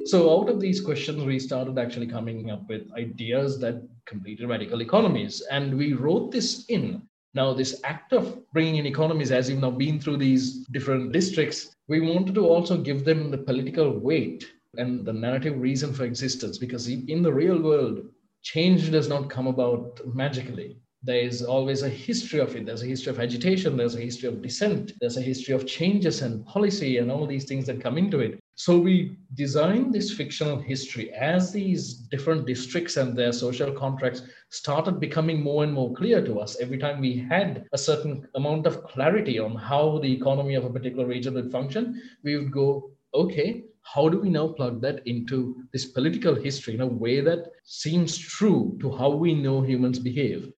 So, 0.05 0.39
out 0.39 0.49
of 0.49 0.61
these 0.61 0.81
questions, 0.81 1.25
we 1.25 1.41
started 1.41 1.79
actually 1.79 2.07
coming 2.07 2.51
up 2.51 2.69
with 2.69 2.93
ideas 2.97 3.59
that 3.59 3.83
completed 4.05 4.49
radical 4.49 4.81
economies. 4.81 5.43
And 5.51 5.77
we 5.77 5.95
wrote 5.95 6.31
this 6.31 6.65
in 6.67 7.03
now, 7.37 7.53
this 7.53 7.83
act 7.85 8.15
of 8.15 8.51
bringing 8.55 8.77
in 8.77 8.87
economies, 8.87 9.31
as 9.31 9.51
you've 9.51 9.61
now 9.61 9.71
been 9.71 10.01
through 10.01 10.17
these 10.17 10.65
different 10.69 11.13
districts, 11.13 11.77
we 11.87 12.01
wanted 12.01 12.35
to 12.35 12.47
also 12.47 12.79
give 12.79 13.05
them 13.05 13.31
the 13.31 13.37
political 13.37 13.91
weight 13.91 14.51
and 14.79 15.05
the 15.05 15.13
narrative 15.13 15.61
reason 15.61 15.93
for 15.93 16.05
existence 16.05 16.57
because 16.57 16.89
in 16.89 17.21
the 17.23 17.33
real 17.33 17.61
world, 17.61 18.07
change 18.43 18.91
does 18.91 19.11
not 19.11 19.29
come 19.29 19.49
about 19.49 20.01
magically. 20.15 20.79
There 21.03 21.21
is 21.21 21.43
always 21.43 21.83
a 21.83 21.91
history 21.91 22.41
of 22.41 22.57
it. 22.57 22.65
There's 22.65 22.83
a 22.83 22.87
history 22.87 23.11
of 23.11 23.21
agitation, 23.21 23.77
there's 23.77 23.97
a 23.97 24.01
history 24.01 24.31
of 24.31 24.41
dissent, 24.41 24.93
there's 25.03 25.19
a 25.19 25.29
history 25.31 25.55
of 25.55 25.67
changes 25.67 26.23
and 26.23 26.45
policy 26.47 26.97
and 26.97 27.13
all 27.13 27.27
these 27.27 27.45
things 27.45 27.67
that 27.67 27.83
come 27.83 27.99
into 27.99 28.21
it. 28.21 28.41
So 28.59 28.79
we 28.79 29.19
designed 29.35 29.93
this 29.93 30.11
fictional 30.11 30.59
history 30.59 31.13
as 31.13 31.53
these 31.53 31.93
different 31.93 32.47
districts 32.47 32.97
and 32.97 33.15
their 33.15 33.33
social 33.33 33.71
contracts 33.71 34.23
started 34.49 34.99
becoming 34.99 35.43
more 35.43 35.63
and 35.63 35.75
more 35.75 35.93
clear 35.93 36.25
to 36.25 36.41
us. 36.41 36.57
Every 36.59 36.79
time 36.79 37.03
we 37.03 37.19
had 37.19 37.67
a 37.75 37.79
certain 37.79 38.27
amount 38.35 38.67
of 38.67 38.83
clarity 38.85 39.39
on 39.39 39.57
how 39.57 39.99
the 39.99 40.11
economy 40.11 40.55
of 40.55 40.65
a 40.65 40.71
particular 40.71 41.05
region 41.05 41.35
would 41.35 41.53
function, 41.53 42.01
we 42.25 42.35
would 42.37 42.51
go, 42.51 42.93
okay, 43.13 43.65
how 43.83 44.09
do 44.09 44.19
we 44.19 44.31
now 44.31 44.49
plug 44.49 44.81
that 44.81 45.07
into 45.07 45.57
this 45.75 45.85
political 45.85 46.35
history 46.35 46.73
in 46.75 46.81
a 46.81 46.87
way 46.87 47.21
that 47.21 47.51
seems 47.65 48.17
true 48.17 48.79
to 48.81 48.91
how 48.91 49.11
we 49.11 49.35
know 49.35 49.61
humans 49.61 49.99
behave? 49.99 50.51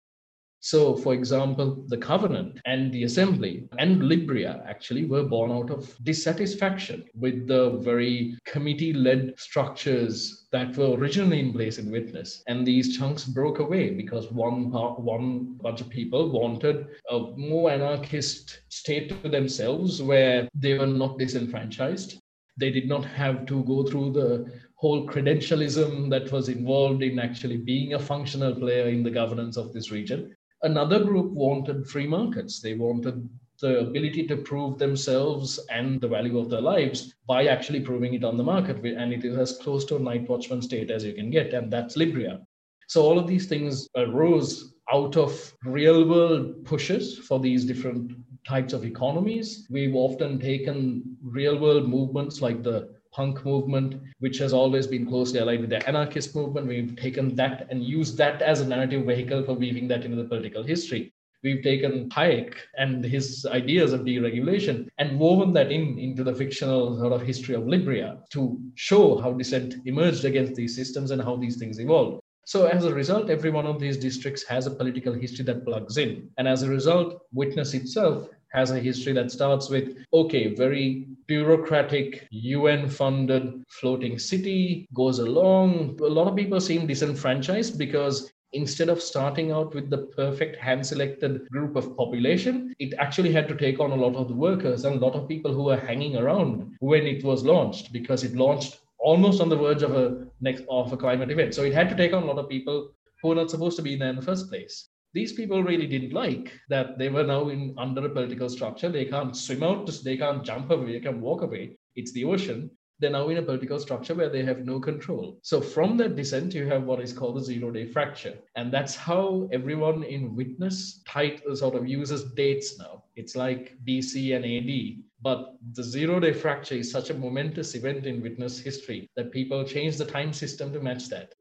So, 0.70 0.96
for 0.96 1.14
example, 1.14 1.82
the 1.86 1.96
Covenant 1.96 2.60
and 2.66 2.92
the 2.92 3.04
Assembly 3.04 3.66
and 3.78 4.02
Libria 4.02 4.62
actually 4.66 5.06
were 5.06 5.22
born 5.22 5.50
out 5.50 5.70
of 5.70 5.96
dissatisfaction 6.04 7.06
with 7.14 7.46
the 7.46 7.78
very 7.78 8.36
committee 8.44 8.92
led 8.92 9.32
structures 9.38 10.46
that 10.52 10.76
were 10.76 10.90
originally 10.90 11.40
in 11.40 11.54
place 11.54 11.78
in 11.78 11.90
Witness. 11.90 12.42
And 12.48 12.66
these 12.66 12.98
chunks 12.98 13.24
broke 13.24 13.60
away 13.60 13.94
because 13.94 14.30
one, 14.30 14.70
one 14.70 15.56
bunch 15.62 15.80
of 15.80 15.88
people 15.88 16.30
wanted 16.30 16.86
a 17.10 17.18
more 17.38 17.70
anarchist 17.70 18.60
state 18.68 19.22
to 19.22 19.28
themselves 19.30 20.02
where 20.02 20.50
they 20.54 20.76
were 20.76 20.86
not 20.86 21.18
disenfranchised. 21.18 22.20
They 22.58 22.70
did 22.70 22.88
not 22.88 23.06
have 23.06 23.46
to 23.46 23.64
go 23.64 23.84
through 23.84 24.12
the 24.12 24.52
whole 24.74 25.08
credentialism 25.08 26.10
that 26.10 26.30
was 26.30 26.50
involved 26.50 27.02
in 27.02 27.18
actually 27.18 27.56
being 27.56 27.94
a 27.94 27.98
functional 27.98 28.54
player 28.54 28.88
in 28.88 29.02
the 29.02 29.10
governance 29.10 29.56
of 29.56 29.72
this 29.72 29.90
region. 29.90 30.34
Another 30.62 31.04
group 31.04 31.32
wanted 31.32 31.86
free 31.86 32.06
markets. 32.06 32.60
They 32.60 32.74
wanted 32.74 33.28
the 33.60 33.80
ability 33.80 34.26
to 34.28 34.36
prove 34.36 34.78
themselves 34.78 35.58
and 35.70 36.00
the 36.00 36.08
value 36.08 36.38
of 36.38 36.50
their 36.50 36.60
lives 36.60 37.14
by 37.26 37.46
actually 37.46 37.80
proving 37.80 38.14
it 38.14 38.24
on 38.24 38.36
the 38.36 38.44
market. 38.44 38.84
And 38.84 39.12
it 39.12 39.24
is 39.24 39.36
as 39.36 39.58
close 39.58 39.84
to 39.86 39.96
a 39.96 40.00
night 40.00 40.28
watchman 40.28 40.62
state 40.62 40.90
as 40.90 41.04
you 41.04 41.12
can 41.12 41.30
get, 41.30 41.54
and 41.54 41.72
that's 41.72 41.96
Libria. 41.96 42.40
So 42.88 43.02
all 43.02 43.18
of 43.18 43.26
these 43.26 43.46
things 43.46 43.88
arose 43.96 44.74
out 44.90 45.16
of 45.16 45.54
real 45.64 46.08
world 46.08 46.64
pushes 46.64 47.18
for 47.18 47.38
these 47.38 47.64
different 47.64 48.12
types 48.46 48.72
of 48.72 48.84
economies. 48.84 49.66
We've 49.70 49.94
often 49.94 50.38
taken 50.38 51.16
real 51.22 51.58
world 51.58 51.88
movements 51.88 52.40
like 52.40 52.62
the 52.62 52.97
punk 53.12 53.44
movement, 53.44 54.00
which 54.18 54.38
has 54.38 54.52
always 54.52 54.86
been 54.86 55.06
closely 55.06 55.40
allied 55.40 55.60
with 55.60 55.70
the 55.70 55.86
anarchist 55.88 56.34
movement. 56.34 56.66
We've 56.66 56.96
taken 56.96 57.34
that 57.36 57.66
and 57.70 57.82
used 57.82 58.16
that 58.18 58.42
as 58.42 58.60
a 58.60 58.66
narrative 58.66 59.06
vehicle 59.06 59.44
for 59.44 59.54
weaving 59.54 59.88
that 59.88 60.04
into 60.04 60.16
the 60.16 60.28
political 60.28 60.62
history. 60.62 61.12
We've 61.44 61.62
taken 61.62 62.08
Hayek 62.10 62.54
and 62.76 63.04
his 63.04 63.46
ideas 63.46 63.92
of 63.92 64.00
deregulation 64.00 64.88
and 64.98 65.20
woven 65.20 65.52
that 65.52 65.70
in 65.70 65.96
into 65.98 66.24
the 66.24 66.34
fictional 66.34 66.98
sort 66.98 67.12
of 67.12 67.22
history 67.22 67.54
of 67.54 67.62
Libria 67.62 68.28
to 68.30 68.60
show 68.74 69.18
how 69.18 69.32
dissent 69.32 69.76
emerged 69.86 70.24
against 70.24 70.56
these 70.56 70.74
systems 70.74 71.12
and 71.12 71.22
how 71.22 71.36
these 71.36 71.56
things 71.56 71.78
evolved. 71.78 72.20
So, 72.44 72.66
as 72.66 72.86
a 72.86 72.94
result, 72.94 73.30
every 73.30 73.50
one 73.50 73.66
of 73.66 73.78
these 73.78 73.98
districts 73.98 74.42
has 74.44 74.66
a 74.66 74.70
political 74.70 75.12
history 75.12 75.44
that 75.44 75.66
plugs 75.66 75.98
in. 75.98 76.30
And 76.38 76.48
as 76.48 76.62
a 76.62 76.68
result, 76.70 77.20
Witness 77.32 77.74
itself 77.74 78.30
has 78.52 78.70
a 78.70 78.80
history 78.80 79.12
that 79.12 79.30
starts 79.30 79.68
with 79.68 79.96
okay, 80.12 80.54
very 80.54 81.06
bureaucratic, 81.26 82.26
UN 82.30 82.88
funded 82.88 83.62
floating 83.68 84.18
city, 84.18 84.88
goes 84.94 85.18
along. 85.18 85.98
A 86.00 86.06
lot 86.06 86.28
of 86.28 86.36
people 86.36 86.60
seem 86.60 86.86
disenfranchised 86.86 87.78
because 87.78 88.32
instead 88.52 88.88
of 88.88 89.02
starting 89.02 89.52
out 89.52 89.74
with 89.74 89.90
the 89.90 90.06
perfect 90.16 90.56
hand 90.56 90.86
selected 90.86 91.46
group 91.50 91.76
of 91.76 91.94
population, 91.96 92.74
it 92.78 92.94
actually 92.98 93.32
had 93.32 93.46
to 93.48 93.54
take 93.54 93.78
on 93.78 93.90
a 93.90 93.94
lot 93.94 94.16
of 94.16 94.28
the 94.28 94.34
workers 94.34 94.84
and 94.84 94.96
a 94.96 95.04
lot 95.06 95.14
of 95.14 95.28
people 95.28 95.52
who 95.52 95.64
were 95.64 95.76
hanging 95.76 96.16
around 96.16 96.74
when 96.80 97.06
it 97.06 97.22
was 97.22 97.44
launched 97.44 97.92
because 97.92 98.24
it 98.24 98.34
launched 98.34 98.80
almost 98.98 99.40
on 99.40 99.48
the 99.48 99.56
verge 99.56 99.82
of 99.82 99.94
a 99.94 100.26
next 100.40 100.64
of 100.70 100.92
a 100.92 100.96
climate 100.96 101.30
event. 101.30 101.54
So 101.54 101.62
it 101.62 101.74
had 101.74 101.90
to 101.90 101.96
take 101.96 102.14
on 102.14 102.22
a 102.22 102.26
lot 102.26 102.38
of 102.38 102.48
people 102.48 102.90
who 103.20 103.28
were 103.28 103.34
not 103.34 103.50
supposed 103.50 103.76
to 103.76 103.82
be 103.82 103.96
there 103.96 104.08
in 104.08 104.16
the 104.16 104.22
first 104.22 104.48
place 104.48 104.88
these 105.14 105.32
people 105.32 105.62
really 105.62 105.86
didn't 105.86 106.12
like 106.12 106.52
that 106.68 106.98
they 106.98 107.08
were 107.08 107.24
now 107.24 107.48
in 107.48 107.74
under 107.78 108.04
a 108.06 108.10
political 108.10 108.48
structure. 108.48 108.88
They 108.88 109.06
can't 109.06 109.36
swim 109.36 109.62
out, 109.62 109.90
they 110.04 110.16
can't 110.16 110.44
jump 110.44 110.70
away, 110.70 110.92
they 110.92 111.00
can't 111.00 111.20
walk 111.20 111.42
away. 111.42 111.78
It's 111.96 112.12
the 112.12 112.24
ocean. 112.24 112.70
They're 113.00 113.10
now 113.10 113.28
in 113.28 113.38
a 113.38 113.42
political 113.42 113.78
structure 113.78 114.14
where 114.14 114.28
they 114.28 114.44
have 114.44 114.64
no 114.64 114.80
control. 114.80 115.38
So 115.42 115.60
from 115.60 115.96
that 115.98 116.16
dissent, 116.16 116.52
you 116.52 116.66
have 116.66 116.82
what 116.82 117.00
is 117.00 117.12
called 117.12 117.36
the 117.36 117.44
zero-day 117.44 117.92
fracture, 117.92 118.36
and 118.56 118.72
that's 118.72 118.96
how 118.96 119.48
everyone 119.52 120.02
in 120.02 120.34
witness 120.34 121.00
tight 121.06 121.40
sort 121.54 121.76
of 121.76 121.86
uses 121.86 122.32
dates 122.32 122.76
now. 122.76 123.04
It's 123.14 123.36
like 123.36 123.76
BC 123.86 124.34
and 124.34 124.44
AD. 124.44 125.04
But 125.20 125.54
the 125.72 125.82
zero 125.82 126.20
day 126.20 126.32
fracture 126.32 126.76
is 126.76 126.90
such 126.90 127.10
a 127.10 127.14
momentous 127.14 127.74
event 127.74 128.06
in 128.06 128.22
witness 128.22 128.58
history 128.58 129.08
that 129.16 129.32
people 129.32 129.64
change 129.64 129.96
the 129.96 130.04
time 130.04 130.32
system 130.32 130.72
to 130.72 130.80
match 130.80 131.08
that 131.08 131.34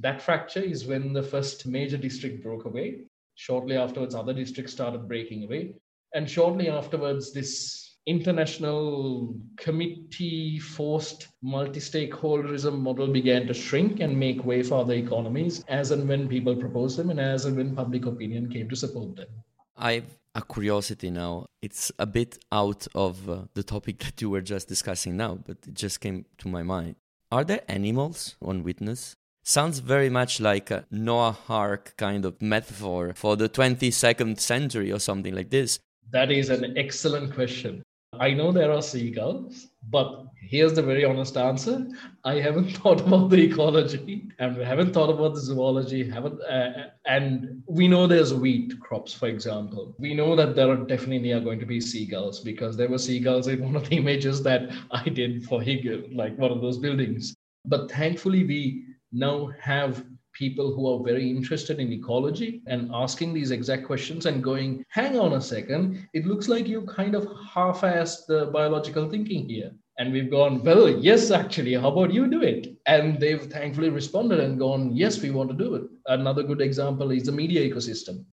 that 0.00 0.22
fracture 0.22 0.60
is 0.60 0.86
when 0.86 1.12
the 1.12 1.22
first 1.22 1.66
major 1.66 1.96
district 1.96 2.42
broke 2.42 2.64
away. 2.64 3.02
Shortly 3.34 3.76
afterwards, 3.76 4.14
other 4.14 4.32
districts 4.32 4.72
started 4.72 5.08
breaking 5.08 5.44
away. 5.44 5.74
And 6.14 6.28
shortly 6.28 6.68
afterwards, 6.68 7.32
this 7.32 7.96
international 8.06 9.36
committee 9.58 10.58
forced 10.58 11.28
multi 11.42 11.78
stakeholderism 11.78 12.78
model 12.78 13.06
began 13.06 13.46
to 13.46 13.54
shrink 13.54 14.00
and 14.00 14.18
make 14.18 14.44
way 14.44 14.62
for 14.62 14.80
other 14.80 14.94
economies 14.94 15.62
as 15.68 15.90
and 15.90 16.08
when 16.08 16.26
people 16.26 16.56
proposed 16.56 16.96
them 16.98 17.10
and 17.10 17.20
as 17.20 17.44
and 17.44 17.56
when 17.56 17.76
public 17.76 18.06
opinion 18.06 18.50
came 18.50 18.68
to 18.68 18.76
support 18.76 19.14
them. 19.16 19.28
I've 19.76 20.18
a 20.34 20.42
curiosity 20.42 21.10
now. 21.10 21.46
It's 21.60 21.92
a 21.98 22.06
bit 22.06 22.38
out 22.52 22.86
of 22.94 23.28
uh, 23.28 23.44
the 23.54 23.62
topic 23.62 23.98
that 24.04 24.20
you 24.22 24.30
were 24.30 24.40
just 24.40 24.68
discussing 24.68 25.16
now, 25.16 25.34
but 25.34 25.58
it 25.66 25.74
just 25.74 26.00
came 26.00 26.24
to 26.38 26.48
my 26.48 26.62
mind. 26.62 26.96
Are 27.30 27.44
there 27.44 27.60
animals 27.68 28.36
on 28.40 28.62
witness? 28.62 29.16
Sounds 29.48 29.78
very 29.78 30.10
much 30.10 30.40
like 30.40 30.70
a 30.70 30.84
Noah 30.90 31.38
Ark 31.48 31.94
kind 31.96 32.26
of 32.26 32.40
metaphor 32.42 33.14
for 33.14 33.34
the 33.34 33.48
22nd 33.48 34.38
century 34.38 34.92
or 34.92 34.98
something 34.98 35.34
like 35.34 35.48
this. 35.48 35.80
That 36.10 36.30
is 36.30 36.50
an 36.50 36.76
excellent 36.76 37.34
question. 37.34 37.82
I 38.20 38.32
know 38.32 38.52
there 38.52 38.72
are 38.72 38.82
seagulls, 38.82 39.68
but 39.90 40.26
here's 40.40 40.74
the 40.74 40.82
very 40.82 41.04
honest 41.04 41.36
answer. 41.36 41.86
I 42.24 42.34
haven't 42.34 42.70
thought 42.76 43.00
about 43.00 43.30
the 43.30 43.42
ecology 43.42 44.28
and 44.38 44.56
we 44.56 44.64
haven't 44.64 44.92
thought 44.92 45.10
about 45.10 45.34
the 45.34 45.40
zoology. 45.40 46.08
Haven't 46.08 46.42
uh, 46.42 46.88
and 47.06 47.62
we 47.66 47.88
know 47.88 48.06
there's 48.06 48.34
wheat 48.34 48.78
crops, 48.80 49.14
for 49.14 49.28
example. 49.28 49.94
We 49.98 50.12
know 50.14 50.36
that 50.36 50.56
there 50.56 50.70
are 50.70 50.76
definitely 50.76 51.32
are 51.32 51.40
going 51.40 51.60
to 51.60 51.66
be 51.66 51.80
seagulls 51.80 52.40
because 52.40 52.76
there 52.76 52.88
were 52.88 52.98
seagulls 52.98 53.46
in 53.48 53.64
one 53.64 53.76
of 53.76 53.88
the 53.88 53.96
images 54.02 54.42
that 54.42 54.70
I 54.90 55.08
did 55.08 55.44
for 55.44 55.62
Hegel, 55.62 56.02
like 56.12 56.36
one 56.36 56.50
of 56.50 56.60
those 56.60 56.78
buildings. 56.78 57.34
But 57.64 57.90
thankfully, 57.90 58.44
we 58.44 58.84
now 59.12 59.50
have 59.60 60.04
people 60.32 60.72
who 60.72 60.86
are 60.86 61.04
very 61.04 61.28
interested 61.28 61.80
in 61.80 61.92
ecology 61.92 62.62
and 62.66 62.90
asking 62.94 63.34
these 63.34 63.50
exact 63.50 63.84
questions 63.84 64.26
and 64.26 64.44
going, 64.44 64.84
hang 64.90 65.18
on 65.18 65.32
a 65.32 65.40
second, 65.40 66.06
it 66.14 66.26
looks 66.26 66.48
like 66.48 66.68
you 66.68 66.82
kind 66.82 67.14
of 67.14 67.28
half 67.52 67.80
assed 67.80 68.26
the 68.28 68.46
biological 68.46 69.10
thinking 69.10 69.48
here. 69.48 69.72
And 69.98 70.12
we've 70.12 70.30
gone, 70.30 70.62
well, 70.62 70.88
yes, 70.88 71.32
actually, 71.32 71.74
how 71.74 71.88
about 71.88 72.12
you 72.12 72.30
do 72.30 72.42
it? 72.42 72.68
And 72.86 73.18
they've 73.18 73.42
thankfully 73.42 73.90
responded 73.90 74.38
and 74.38 74.56
gone, 74.56 74.94
yes, 74.94 75.20
we 75.20 75.32
want 75.32 75.50
to 75.50 75.56
do 75.56 75.74
it. 75.74 75.82
Another 76.06 76.44
good 76.44 76.60
example 76.60 77.10
is 77.10 77.24
the 77.24 77.32
media 77.32 77.68
ecosystem 77.68 78.24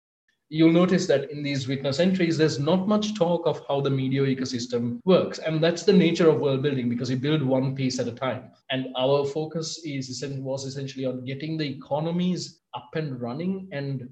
you'll 0.50 0.72
notice 0.72 1.08
that 1.08 1.32
in 1.32 1.42
these 1.44 1.68
witness 1.68 2.00
entries, 2.00 2.38
there's 2.38 2.60
not 2.60 2.88
much 2.88 3.16
talk 3.16 3.48
of 3.48 3.62
how 3.68 3.82
the 3.82 3.90
media 3.90 4.22
ecosystem 4.22 5.00
works. 5.06 5.40
And 5.40 5.64
that's 5.64 5.84
the 5.84 5.94
nature 5.94 6.30
of 6.30 6.40
world 6.40 6.62
building 6.62 6.90
because 6.90 7.10
you 7.10 7.18
build 7.18 7.42
one 7.42 7.76
piece 7.76 8.00
at 8.00 8.08
a 8.08 8.12
time. 8.12 8.52
And 8.70 8.88
our 8.98 9.26
focus 9.26 9.82
is 9.84 10.24
was 10.38 10.66
essentially 10.66 11.06
on 11.06 11.26
getting 11.26 11.58
the 11.58 11.68
economies 11.68 12.62
up 12.74 12.90
and 12.96 13.20
running 13.20 13.68
and 13.72 14.08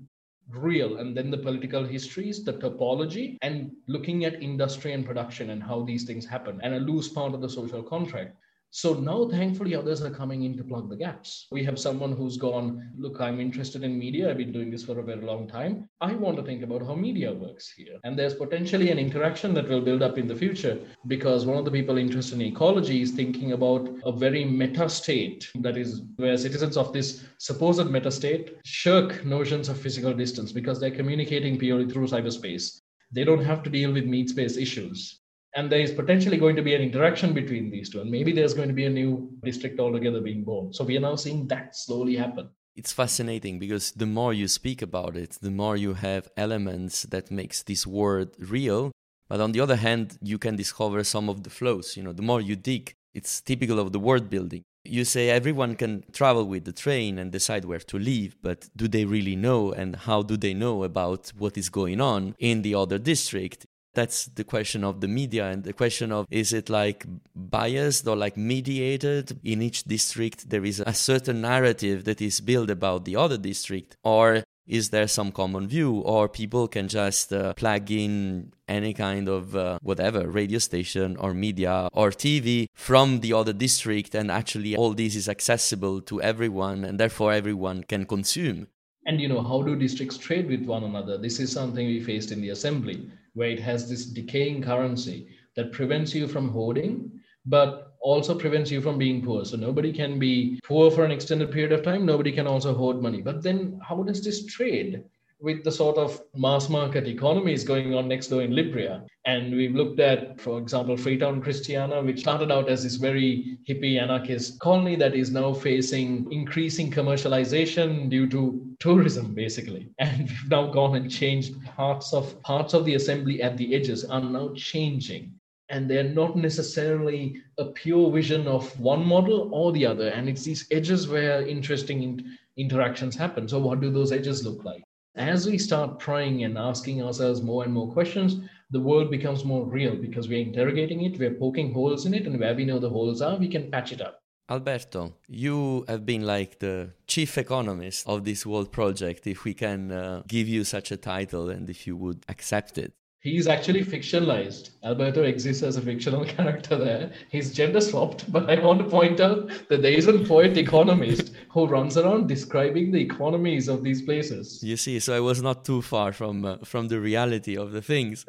real 0.49 0.97
and 0.97 1.15
then 1.15 1.31
the 1.31 1.37
political 1.37 1.83
histories 1.85 2.43
the 2.43 2.53
topology 2.53 3.37
and 3.41 3.71
looking 3.87 4.25
at 4.25 4.41
industry 4.41 4.91
and 4.93 5.05
production 5.05 5.51
and 5.51 5.63
how 5.63 5.83
these 5.83 6.03
things 6.03 6.25
happen 6.25 6.59
and 6.63 6.73
a 6.73 6.79
loose 6.79 7.07
part 7.07 7.33
of 7.33 7.41
the 7.41 7.49
social 7.49 7.81
contract 7.81 8.35
so 8.75 8.95
now, 8.95 9.27
thankfully, 9.29 9.75
others 9.75 10.01
are 10.01 10.09
coming 10.09 10.45
in 10.45 10.57
to 10.57 10.63
plug 10.63 10.89
the 10.89 10.95
gaps. 10.95 11.45
We 11.51 11.63
have 11.63 11.77
someone 11.77 12.13
who's 12.13 12.37
gone, 12.37 12.89
Look, 12.97 13.21
I'm 13.21 13.39
interested 13.39 13.83
in 13.83 13.99
media. 13.99 14.31
I've 14.31 14.37
been 14.37 14.51
doing 14.51 14.71
this 14.71 14.83
for 14.83 14.97
a 14.97 15.03
very 15.03 15.21
long 15.21 15.47
time. 15.47 15.87
I 16.01 16.13
want 16.15 16.37
to 16.37 16.43
think 16.43 16.63
about 16.63 16.81
how 16.81 16.95
media 16.95 17.31
works 17.31 17.71
here. 17.71 17.99
And 18.03 18.17
there's 18.17 18.33
potentially 18.33 18.89
an 18.89 18.97
interaction 18.97 19.53
that 19.53 19.69
will 19.69 19.81
build 19.81 20.01
up 20.01 20.17
in 20.17 20.27
the 20.27 20.35
future 20.35 20.79
because 21.05 21.45
one 21.45 21.59
of 21.59 21.65
the 21.65 21.71
people 21.71 21.99
interested 21.99 22.41
in 22.41 22.47
ecology 22.47 23.03
is 23.03 23.11
thinking 23.11 23.51
about 23.51 23.87
a 24.05 24.11
very 24.11 24.43
meta 24.43 24.89
state 24.89 25.47
that 25.59 25.77
is 25.77 26.01
where 26.15 26.35
citizens 26.35 26.75
of 26.75 26.91
this 26.91 27.23
supposed 27.37 27.91
meta 27.91 28.09
state 28.09 28.57
shirk 28.65 29.23
notions 29.23 29.69
of 29.69 29.79
physical 29.79 30.15
distance 30.15 30.51
because 30.51 30.79
they're 30.79 30.89
communicating 30.89 31.59
purely 31.59 31.87
through 31.87 32.07
cyberspace. 32.07 32.79
They 33.11 33.23
don't 33.23 33.45
have 33.45 33.61
to 33.61 33.69
deal 33.69 33.93
with 33.93 34.05
meat 34.05 34.29
space 34.29 34.57
issues 34.57 35.19
and 35.55 35.71
there 35.71 35.79
is 35.79 35.91
potentially 35.91 36.37
going 36.37 36.55
to 36.55 36.61
be 36.61 36.73
an 36.73 36.81
interaction 36.81 37.33
between 37.33 37.69
these 37.69 37.89
two. 37.89 38.01
And 38.01 38.09
maybe 38.09 38.31
there's 38.31 38.53
going 38.53 38.69
to 38.69 38.73
be 38.73 38.85
a 38.85 38.89
new 38.89 39.29
district 39.43 39.79
altogether 39.79 40.21
being 40.21 40.43
born. 40.43 40.73
So 40.73 40.83
we 40.83 40.97
are 40.97 41.01
now 41.01 41.15
seeing 41.15 41.47
that 41.47 41.75
slowly 41.75 42.15
happen. 42.15 42.49
It's 42.75 42.91
fascinating 42.91 43.59
because 43.59 43.91
the 43.91 44.07
more 44.07 44.33
you 44.33 44.47
speak 44.47 44.81
about 44.81 45.15
it 45.15 45.37
the 45.41 45.51
more 45.51 45.77
you 45.77 45.93
have 45.93 46.27
elements 46.35 47.03
that 47.03 47.29
makes 47.29 47.61
this 47.61 47.85
word 47.85 48.31
real. 48.39 48.91
But 49.29 49.41
on 49.41 49.51
the 49.51 49.59
other 49.59 49.75
hand 49.75 50.17
you 50.21 50.39
can 50.39 50.55
discover 50.55 51.03
some 51.03 51.29
of 51.29 51.43
the 51.43 51.51
flows. 51.51 51.95
You 51.95 52.03
know 52.03 52.13
the 52.13 52.23
more 52.23 52.41
you 52.41 52.55
dig 52.55 52.95
it's 53.13 53.41
typical 53.41 53.79
of 53.79 53.91
the 53.91 53.99
word 53.99 54.29
building. 54.29 54.63
You 54.83 55.05
say 55.05 55.29
everyone 55.29 55.75
can 55.75 56.03
travel 56.11 56.45
with 56.45 56.65
the 56.65 56.71
train 56.73 57.17
and 57.19 57.31
decide 57.31 57.63
where 57.63 57.79
to 57.79 57.99
live, 57.99 58.35
but 58.41 58.69
do 58.75 58.87
they 58.87 59.05
really 59.05 59.35
know 59.35 59.71
and 59.71 59.95
how 59.95 60.23
do 60.23 60.35
they 60.35 60.53
know 60.53 60.83
about 60.83 61.31
what 61.37 61.57
is 61.57 61.69
going 61.69 62.01
on 62.01 62.35
in 62.39 62.63
the 62.63 62.75
other 62.75 62.97
district? 62.97 63.65
That's 63.93 64.25
the 64.25 64.43
question 64.43 64.83
of 64.83 65.01
the 65.01 65.07
media 65.07 65.47
and 65.47 65.63
the 65.63 65.73
question 65.73 66.11
of 66.11 66.27
is 66.29 66.53
it 66.53 66.69
like 66.69 67.05
biased 67.35 68.07
or 68.07 68.15
like 68.15 68.37
mediated? 68.37 69.39
In 69.43 69.61
each 69.61 69.83
district 69.83 70.49
there 70.49 70.65
is 70.65 70.81
a 70.85 70.93
certain 70.93 71.41
narrative 71.41 72.03
that 72.05 72.21
is 72.21 72.41
built 72.41 72.69
about 72.69 73.05
the 73.05 73.15
other 73.15 73.37
district. 73.37 73.97
Or 74.03 74.43
is 74.65 74.89
there 74.89 75.07
some 75.07 75.31
common 75.31 75.67
view? 75.67 75.99
Or 75.99 76.29
people 76.29 76.67
can 76.67 76.87
just 76.87 77.33
uh, 77.33 77.53
plug 77.53 77.91
in 77.91 78.53
any 78.67 78.93
kind 78.93 79.27
of 79.27 79.55
uh, 79.55 79.77
whatever 79.81 80.27
radio 80.27 80.59
station 80.59 81.17
or 81.17 81.33
media 81.33 81.89
or 81.91 82.09
tv 82.09 82.67
from 82.73 83.19
the 83.19 83.33
other 83.33 83.51
district 83.51 84.15
and 84.15 84.31
actually 84.31 84.75
all 84.75 84.93
this 84.93 85.15
is 85.15 85.27
accessible 85.27 85.99
to 85.99 86.21
everyone 86.21 86.85
and 86.85 86.99
therefore 86.99 87.33
everyone 87.33 87.83
can 87.83 88.05
consume. 88.05 88.67
And 89.05 89.19
you 89.19 89.27
know 89.27 89.43
how 89.43 89.61
do 89.61 89.75
districts 89.75 90.17
trade 90.17 90.47
with 90.49 90.65
one 90.65 90.83
another? 90.83 91.17
This 91.17 91.39
is 91.39 91.51
something 91.51 91.85
we 91.85 91.99
faced 91.99 92.31
in 92.31 92.41
the 92.41 92.49
assembly 92.49 93.11
where 93.33 93.49
it 93.49 93.59
has 93.59 93.89
this 93.89 94.05
decaying 94.05 94.61
currency 94.61 95.27
that 95.55 95.71
prevents 95.71 96.13
you 96.13 96.27
from 96.27 96.49
hoarding, 96.49 97.11
but 97.45 97.95
also 97.99 98.37
prevents 98.37 98.69
you 98.69 98.81
from 98.81 98.97
being 98.97 99.23
poor. 99.23 99.45
So 99.45 99.57
nobody 99.57 99.93
can 99.93 100.19
be 100.19 100.59
poor 100.63 100.91
for 100.91 101.05
an 101.05 101.11
extended 101.11 101.51
period 101.51 101.71
of 101.71 101.83
time. 101.83 102.05
Nobody 102.05 102.31
can 102.31 102.47
also 102.47 102.73
hoard 102.73 103.01
money. 103.01 103.21
But 103.21 103.41
then 103.41 103.79
how 103.87 104.03
does 104.03 104.23
this 104.23 104.45
trade? 104.45 105.03
With 105.43 105.65
the 105.65 105.73
sort 105.73 105.97
of 105.97 106.21
mass 106.33 106.69
market 106.69 107.05
economies 107.05 107.65
going 107.65 107.93
on 107.93 108.07
next 108.07 108.27
door 108.27 108.43
in 108.43 108.51
Libria. 108.51 109.05
And 109.25 109.53
we've 109.53 109.75
looked 109.75 109.99
at, 109.99 110.39
for 110.39 110.57
example, 110.57 110.95
Freetown 110.95 111.41
Christiania, 111.41 112.01
which 112.01 112.21
started 112.21 112.49
out 112.49 112.69
as 112.69 112.83
this 112.83 112.95
very 112.95 113.57
hippie 113.67 114.01
anarchist 114.01 114.57
colony 114.61 114.95
that 114.95 115.15
is 115.15 115.31
now 115.31 115.51
facing 115.51 116.31
increasing 116.31 116.89
commercialization 116.89 118.09
due 118.09 118.25
to 118.29 118.73
tourism, 118.79 119.33
basically. 119.33 119.89
And 119.99 120.29
we've 120.29 120.49
now 120.49 120.67
gone 120.71 120.95
and 120.95 121.11
changed 121.11 121.61
parts 121.65 122.13
of 122.13 122.41
parts 122.43 122.73
of 122.73 122.85
the 122.85 122.95
assembly 122.95 123.41
at 123.41 123.57
the 123.57 123.75
edges 123.75 124.05
are 124.05 124.21
now 124.21 124.53
changing. 124.55 125.33
And 125.67 125.89
they're 125.89 126.05
not 126.05 126.37
necessarily 126.37 127.35
a 127.57 127.65
pure 127.65 128.09
vision 128.09 128.47
of 128.47 128.79
one 128.79 129.05
model 129.05 129.49
or 129.53 129.73
the 129.73 129.85
other. 129.85 130.07
And 130.07 130.29
it's 130.29 130.45
these 130.45 130.67
edges 130.71 131.09
where 131.09 131.45
interesting 131.45 132.23
interactions 132.55 133.17
happen. 133.17 133.49
So, 133.49 133.59
what 133.59 133.81
do 133.81 133.91
those 133.91 134.13
edges 134.13 134.45
look 134.45 134.63
like? 134.63 134.85
As 135.15 135.45
we 135.45 135.57
start 135.57 135.99
prying 135.99 136.43
and 136.43 136.57
asking 136.57 137.03
ourselves 137.03 137.41
more 137.41 137.63
and 137.63 137.73
more 137.73 137.91
questions, 137.91 138.37
the 138.71 138.79
world 138.79 139.11
becomes 139.11 139.45
more 139.45 139.65
real 139.65 139.95
because 139.95 140.27
we're 140.27 140.45
interrogating 140.45 141.03
it, 141.03 141.19
we're 141.19 141.35
poking 141.35 141.71
holes 141.73 142.05
in 142.05 142.13
it, 142.13 142.25
and 142.25 142.39
where 142.39 142.55
we 142.55 142.65
know 142.65 142.79
the 142.79 142.89
holes 142.89 143.21
are, 143.21 143.37
we 143.37 143.47
can 143.47 143.69
patch 143.69 143.91
it 143.91 144.01
up. 144.01 144.19
Alberto, 144.49 145.13
you 145.27 145.85
have 145.87 146.05
been 146.05 146.25
like 146.25 146.59
the 146.59 146.91
chief 147.07 147.37
economist 147.37 148.07
of 148.07 148.25
this 148.25 148.45
world 148.45 148.71
project, 148.71 149.25
if 149.27 149.45
we 149.45 149.53
can 149.53 149.91
uh, 149.91 150.23
give 150.27 150.47
you 150.47 150.63
such 150.63 150.91
a 150.91 150.97
title 150.97 151.49
and 151.49 151.69
if 151.69 151.87
you 151.87 151.95
would 151.95 152.25
accept 152.27 152.77
it. 152.77 152.93
He's 153.23 153.47
actually 153.47 153.85
fictionalized. 153.85 154.71
Alberto 154.83 155.23
exists 155.23 155.63
as 155.63 155.77
a 155.77 155.81
fictional 155.81 156.25
character 156.35 156.77
there. 156.77 157.09
He's 157.29 157.53
gender 157.53 157.79
swapped, 157.79 158.29
but 158.33 158.49
I 158.49 158.59
want 158.59 158.79
to 158.79 158.89
point 158.89 159.21
out 159.21 159.47
that 159.69 159.81
there 159.81 159.93
is 159.93 160.07
a 160.07 160.19
poet 160.19 160.57
economist 160.57 161.31
who 161.47 161.65
runs 161.65 161.97
around 161.97 162.27
describing 162.27 162.91
the 162.91 162.99
economies 162.99 163.69
of 163.69 163.81
these 163.81 164.01
places. 164.01 164.61
You 164.61 164.75
see, 164.75 164.99
so 164.99 165.15
I 165.15 165.21
was 165.21 165.41
not 165.41 165.63
too 165.63 165.81
far 165.81 166.11
from 166.11 166.43
uh, 166.43 166.57
from 166.65 166.89
the 166.89 166.99
reality 166.99 167.55
of 167.55 167.71
the 167.71 167.81
things. 167.81 168.25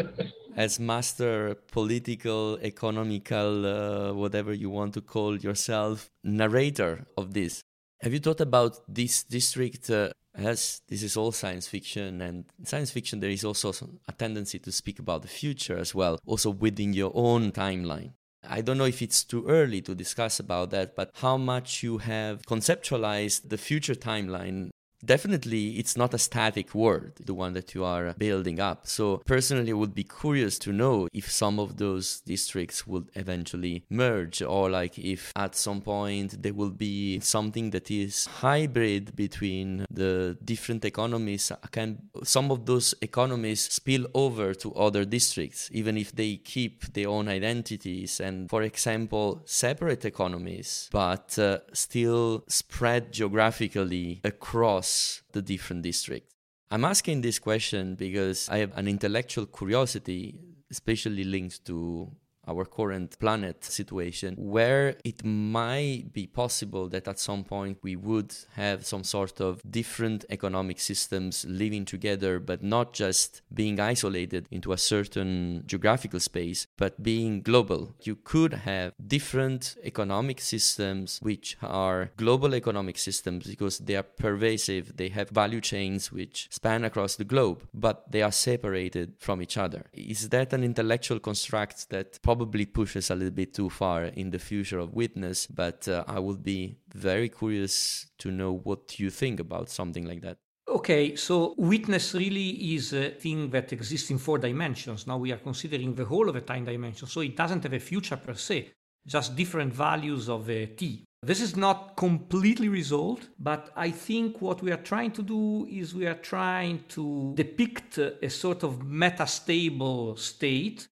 as 0.56 0.80
master 0.80 1.54
political, 1.70 2.58
economical, 2.62 3.64
uh, 3.64 4.12
whatever 4.12 4.52
you 4.52 4.70
want 4.70 4.92
to 4.94 5.00
call 5.00 5.38
yourself, 5.38 6.10
narrator 6.24 7.06
of 7.16 7.32
this, 7.32 7.62
have 8.00 8.12
you 8.12 8.18
thought 8.18 8.40
about 8.40 8.80
this 8.88 9.22
district 9.22 9.88
uh, 9.88 10.10
as 10.34 10.80
this 10.88 11.02
is 11.02 11.16
all 11.16 11.32
science 11.32 11.66
fiction 11.68 12.20
and 12.20 12.44
science 12.64 12.90
fiction 12.90 13.20
there 13.20 13.30
is 13.30 13.44
also 13.44 13.88
a 14.08 14.12
tendency 14.12 14.58
to 14.58 14.72
speak 14.72 14.98
about 14.98 15.22
the 15.22 15.28
future 15.28 15.76
as 15.76 15.94
well 15.94 16.18
also 16.26 16.50
within 16.50 16.92
your 16.92 17.12
own 17.14 17.52
timeline. 17.52 18.12
I 18.48 18.60
don't 18.60 18.78
know 18.78 18.86
if 18.86 19.02
it's 19.02 19.22
too 19.22 19.46
early 19.46 19.82
to 19.82 19.94
discuss 19.94 20.40
about 20.40 20.70
that, 20.70 20.96
but 20.96 21.12
how 21.14 21.36
much 21.36 21.82
you 21.82 21.98
have 21.98 22.42
conceptualized 22.42 23.48
the 23.48 23.58
future 23.58 23.94
timeline 23.94 24.70
definitely 25.04 25.78
it's 25.78 25.96
not 25.96 26.14
a 26.14 26.18
static 26.18 26.74
word 26.74 27.12
the 27.24 27.34
one 27.34 27.52
that 27.54 27.74
you 27.74 27.84
are 27.84 28.14
building 28.18 28.60
up. 28.60 28.86
So 28.86 29.18
personally 29.26 29.70
I 29.70 29.74
would 29.74 29.94
be 29.94 30.04
curious 30.04 30.58
to 30.60 30.72
know 30.72 31.08
if 31.12 31.30
some 31.30 31.58
of 31.58 31.76
those 31.76 32.20
districts 32.20 32.86
would 32.86 33.08
eventually 33.14 33.84
merge 33.90 34.42
or 34.42 34.70
like 34.70 34.98
if 34.98 35.32
at 35.36 35.54
some 35.54 35.80
point 35.80 36.42
there 36.42 36.54
will 36.54 36.70
be 36.70 37.20
something 37.20 37.70
that 37.70 37.90
is 37.90 38.26
hybrid 38.26 39.16
between 39.16 39.86
the 39.90 40.36
different 40.44 40.84
economies. 40.84 41.50
Can 41.70 41.98
some 42.22 42.50
of 42.50 42.66
those 42.66 42.94
economies 43.00 43.60
spill 43.60 44.06
over 44.14 44.54
to 44.54 44.72
other 44.74 45.04
districts 45.04 45.68
even 45.72 45.96
if 45.96 46.12
they 46.12 46.36
keep 46.36 46.92
their 46.92 47.08
own 47.08 47.28
identities 47.28 48.20
and 48.20 48.48
for 48.50 48.62
example 48.62 49.42
separate 49.44 50.04
economies 50.04 50.88
but 50.92 51.38
uh, 51.38 51.58
still 51.72 52.44
spread 52.48 53.12
geographically 53.12 54.20
across 54.24 54.91
the 55.32 55.42
different 55.42 55.82
districts? 55.82 56.34
I'm 56.70 56.84
asking 56.84 57.20
this 57.20 57.38
question 57.38 57.94
because 57.94 58.48
I 58.48 58.58
have 58.58 58.72
an 58.76 58.88
intellectual 58.88 59.46
curiosity, 59.46 60.38
especially 60.70 61.24
linked 61.24 61.64
to 61.66 62.10
our 62.46 62.64
current 62.64 63.18
planet 63.18 63.64
situation, 63.64 64.34
where 64.36 64.96
it 65.04 65.24
might 65.24 66.12
be 66.12 66.26
possible 66.26 66.88
that 66.88 67.08
at 67.08 67.18
some 67.18 67.44
point 67.44 67.78
we 67.82 67.96
would 67.96 68.34
have 68.54 68.84
some 68.84 69.04
sort 69.04 69.40
of 69.40 69.60
different 69.70 70.24
economic 70.30 70.80
systems 70.80 71.44
living 71.48 71.84
together, 71.84 72.38
but 72.38 72.62
not 72.62 72.92
just 72.92 73.42
being 73.52 73.78
isolated 73.78 74.46
into 74.50 74.72
a 74.72 74.78
certain 74.78 75.62
geographical 75.66 76.20
space, 76.20 76.66
but 76.76 77.02
being 77.02 77.42
global. 77.42 77.94
You 78.02 78.16
could 78.16 78.54
have 78.54 78.92
different 79.06 79.76
economic 79.84 80.40
systems 80.40 81.18
which 81.22 81.56
are 81.62 82.10
global 82.16 82.54
economic 82.54 82.98
systems 82.98 83.46
because 83.46 83.78
they 83.78 83.96
are 83.96 84.02
pervasive, 84.02 84.96
they 84.96 85.08
have 85.08 85.30
value 85.30 85.60
chains 85.60 86.10
which 86.10 86.48
span 86.50 86.84
across 86.84 87.16
the 87.16 87.24
globe, 87.24 87.62
but 87.72 88.10
they 88.10 88.22
are 88.22 88.32
separated 88.32 89.14
from 89.18 89.42
each 89.42 89.56
other. 89.56 89.86
Is 89.92 90.28
that 90.30 90.52
an 90.52 90.64
intellectual 90.64 91.18
construct 91.18 91.90
that 91.90 92.20
probably 92.32 92.64
pushes 92.64 93.10
a 93.10 93.14
little 93.14 93.34
bit 93.34 93.52
too 93.52 93.68
far 93.68 94.04
in 94.04 94.30
the 94.30 94.38
future 94.38 94.78
of 94.78 94.94
witness? 94.94 95.46
But 95.46 95.86
uh, 95.86 96.04
I 96.06 96.18
would 96.18 96.42
be 96.42 96.78
very 96.94 97.28
curious 97.28 98.06
to 98.18 98.30
know 98.30 98.52
what 98.68 98.98
you 98.98 99.10
think 99.10 99.38
about 99.38 99.68
something 99.68 100.06
like 100.06 100.22
that. 100.22 100.38
Okay, 100.66 101.14
so 101.16 101.54
witness 101.58 102.14
really 102.14 102.50
is 102.74 102.94
a 102.94 103.10
thing 103.10 103.50
that 103.50 103.72
exists 103.72 104.10
in 104.10 104.18
four 104.18 104.38
dimensions. 104.38 105.06
Now 105.06 105.18
we 105.18 105.30
are 105.32 105.42
considering 105.50 105.94
the 105.94 106.06
whole 106.06 106.28
of 106.30 106.36
a 106.36 106.40
time 106.40 106.64
dimension, 106.64 107.06
so 107.06 107.20
it 107.20 107.36
doesn't 107.36 107.64
have 107.64 107.74
a 107.74 107.78
future 107.78 108.16
per 108.16 108.34
se, 108.34 108.70
just 109.06 109.36
different 109.36 109.74
values 109.74 110.30
of 110.30 110.48
a 110.48 110.66
t. 110.66 111.04
This 111.22 111.40
is 111.42 111.54
not 111.54 111.96
completely 111.96 112.68
resolved, 112.68 113.28
but 113.38 113.70
I 113.76 113.90
think 113.90 114.40
what 114.40 114.62
we 114.62 114.72
are 114.72 114.82
trying 114.82 115.12
to 115.12 115.22
do 115.22 115.66
is 115.70 115.94
we 115.94 116.06
are 116.06 116.20
trying 116.34 116.84
to 116.96 117.34
depict 117.36 117.98
a 117.98 118.30
sort 118.30 118.62
of 118.62 118.78
metastable 118.78 120.18
state. 120.18 120.88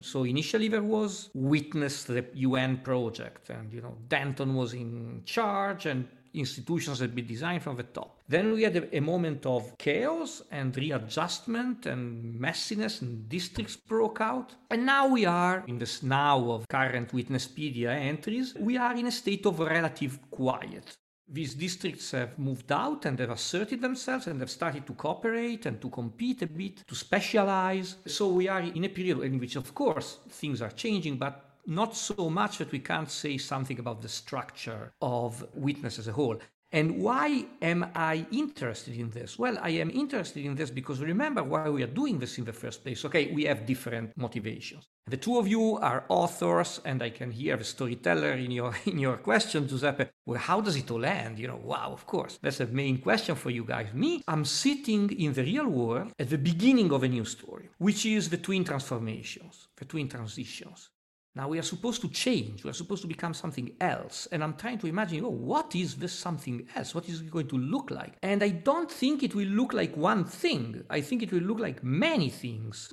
So 0.00 0.24
initially 0.24 0.68
there 0.68 0.82
was 0.82 1.30
witness 1.34 2.04
the 2.04 2.24
UN 2.34 2.78
project, 2.78 3.50
and 3.50 3.72
you 3.72 3.80
know 3.80 3.96
Denton 4.08 4.54
was 4.54 4.72
in 4.72 5.22
charge, 5.24 5.86
and 5.86 6.06
institutions 6.34 7.00
had 7.00 7.14
been 7.14 7.26
designed 7.26 7.62
from 7.62 7.76
the 7.76 7.82
top. 7.82 8.20
Then 8.28 8.52
we 8.52 8.62
had 8.62 8.76
a, 8.76 8.96
a, 8.96 9.00
moment 9.00 9.46
of 9.46 9.76
chaos 9.78 10.42
and 10.50 10.76
readjustment 10.76 11.86
and 11.86 12.38
messiness, 12.38 13.02
and 13.02 13.28
districts 13.28 13.76
broke 13.76 14.20
out. 14.20 14.54
And 14.70 14.86
now 14.86 15.08
we 15.08 15.24
are, 15.24 15.64
in 15.66 15.78
this 15.78 16.02
now 16.02 16.50
of 16.50 16.68
current 16.68 17.12
Witnesspedia 17.12 17.88
entries, 17.88 18.54
we 18.54 18.76
are 18.76 18.94
in 18.94 19.06
a 19.06 19.12
state 19.12 19.46
of 19.46 19.58
relative 19.58 20.18
quiet. 20.30 20.96
These 21.30 21.54
districts 21.54 22.12
have 22.12 22.38
moved 22.38 22.72
out 22.72 23.04
and 23.04 23.18
have 23.18 23.30
asserted 23.30 23.82
themselves 23.82 24.26
and 24.26 24.40
have 24.40 24.50
started 24.50 24.86
to 24.86 24.94
cooperate 24.94 25.66
and 25.66 25.78
to 25.80 25.90
compete 25.90 26.40
a 26.42 26.46
bit, 26.46 26.86
to 26.86 26.94
specialize. 26.94 27.96
So 28.06 28.28
we 28.28 28.48
are 28.48 28.60
in 28.60 28.84
a 28.84 28.88
period 28.88 29.20
in 29.20 29.38
which, 29.38 29.56
of 29.56 29.74
course, 29.74 30.18
things 30.30 30.62
are 30.62 30.70
changing, 30.70 31.18
but 31.18 31.44
not 31.66 31.94
so 31.94 32.30
much 32.30 32.58
that 32.58 32.72
we 32.72 32.78
can't 32.78 33.10
say 33.10 33.36
something 33.36 33.78
about 33.78 34.00
the 34.00 34.08
structure 34.08 34.90
of 35.02 35.46
witness 35.54 35.98
as 35.98 36.08
a 36.08 36.12
whole. 36.12 36.38
And 36.70 37.02
why 37.02 37.46
am 37.62 37.86
I 37.94 38.26
interested 38.30 38.94
in 38.94 39.08
this? 39.10 39.38
Well, 39.38 39.56
I 39.62 39.70
am 39.70 39.90
interested 39.90 40.44
in 40.44 40.54
this 40.54 40.70
because 40.70 41.00
remember 41.00 41.42
why 41.42 41.68
we 41.70 41.82
are 41.82 41.94
doing 42.02 42.18
this 42.18 42.36
in 42.36 42.44
the 42.44 42.52
first 42.52 42.82
place. 42.82 43.04
Okay, 43.06 43.32
we 43.32 43.44
have 43.44 43.64
different 43.64 44.14
motivations. 44.16 44.86
The 45.06 45.16
two 45.16 45.38
of 45.38 45.48
you 45.48 45.78
are 45.78 46.04
authors, 46.10 46.82
and 46.84 47.02
I 47.02 47.08
can 47.08 47.30
hear 47.30 47.56
the 47.56 47.64
storyteller 47.64 48.32
in 48.32 48.50
your 48.50 48.74
in 48.84 48.98
your 48.98 49.16
question, 49.16 49.66
Giuseppe. 49.66 50.10
Well, 50.26 50.38
how 50.38 50.60
does 50.60 50.76
it 50.76 50.90
all 50.90 51.04
end? 51.06 51.38
You 51.38 51.48
know, 51.48 51.60
wow, 51.64 51.90
of 51.92 52.04
course. 52.06 52.38
That's 52.42 52.58
the 52.58 52.66
main 52.66 52.98
question 52.98 53.34
for 53.34 53.48
you 53.48 53.64
guys. 53.64 53.94
Me, 53.94 54.22
I'm 54.28 54.44
sitting 54.44 55.10
in 55.12 55.32
the 55.32 55.44
real 55.44 55.68
world 55.68 56.12
at 56.18 56.28
the 56.28 56.36
beginning 56.36 56.92
of 56.92 57.02
a 57.02 57.08
new 57.08 57.24
story, 57.24 57.70
which 57.78 58.04
is 58.04 58.28
the 58.28 58.36
twin 58.36 58.64
transformations, 58.64 59.68
the 59.78 59.86
twin 59.86 60.08
transitions. 60.08 60.90
Now 61.34 61.48
we 61.48 61.58
are 61.58 61.62
supposed 61.62 62.00
to 62.02 62.08
change, 62.08 62.64
we 62.64 62.70
are 62.70 62.74
supposed 62.74 63.02
to 63.02 63.08
become 63.08 63.34
something 63.34 63.70
else. 63.80 64.26
And 64.32 64.42
I'm 64.42 64.54
trying 64.54 64.78
to 64.78 64.86
imagine, 64.86 65.24
oh, 65.24 65.30
what 65.30 65.74
is 65.76 65.94
this 65.94 66.12
something 66.12 66.66
else? 66.74 66.94
What 66.94 67.08
is 67.08 67.20
it 67.20 67.30
going 67.30 67.48
to 67.48 67.58
look 67.58 67.90
like? 67.90 68.14
And 68.22 68.42
I 68.42 68.48
don't 68.48 68.90
think 68.90 69.22
it 69.22 69.34
will 69.34 69.46
look 69.48 69.72
like 69.72 69.96
one 69.96 70.24
thing, 70.24 70.82
I 70.90 71.00
think 71.00 71.22
it 71.22 71.32
will 71.32 71.42
look 71.42 71.60
like 71.60 71.84
many 71.84 72.30
things. 72.30 72.92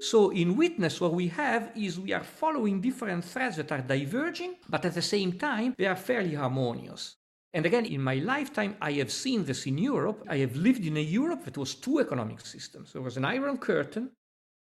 So 0.00 0.28
in 0.30 0.56
Witness, 0.56 1.00
what 1.00 1.14
we 1.14 1.28
have 1.28 1.72
is 1.74 1.98
we 1.98 2.12
are 2.12 2.22
following 2.22 2.82
different 2.82 3.24
threads 3.24 3.56
that 3.56 3.72
are 3.72 3.80
diverging, 3.80 4.56
but 4.68 4.84
at 4.84 4.92
the 4.92 5.00
same 5.00 5.32
time, 5.32 5.74
they 5.78 5.86
are 5.86 5.96
fairly 5.96 6.34
harmonious. 6.34 7.16
And 7.54 7.64
again, 7.64 7.86
in 7.86 8.02
my 8.02 8.16
lifetime, 8.16 8.76
I 8.82 8.92
have 8.92 9.10
seen 9.10 9.44
this 9.44 9.64
in 9.66 9.78
Europe. 9.78 10.22
I 10.28 10.38
have 10.38 10.56
lived 10.56 10.84
in 10.84 10.98
a 10.98 11.00
Europe 11.00 11.44
that 11.44 11.56
was 11.56 11.76
two 11.76 12.00
economic 12.00 12.44
systems. 12.44 12.92
There 12.92 13.00
was 13.00 13.16
an 13.16 13.24
Iron 13.24 13.56
Curtain, 13.56 14.10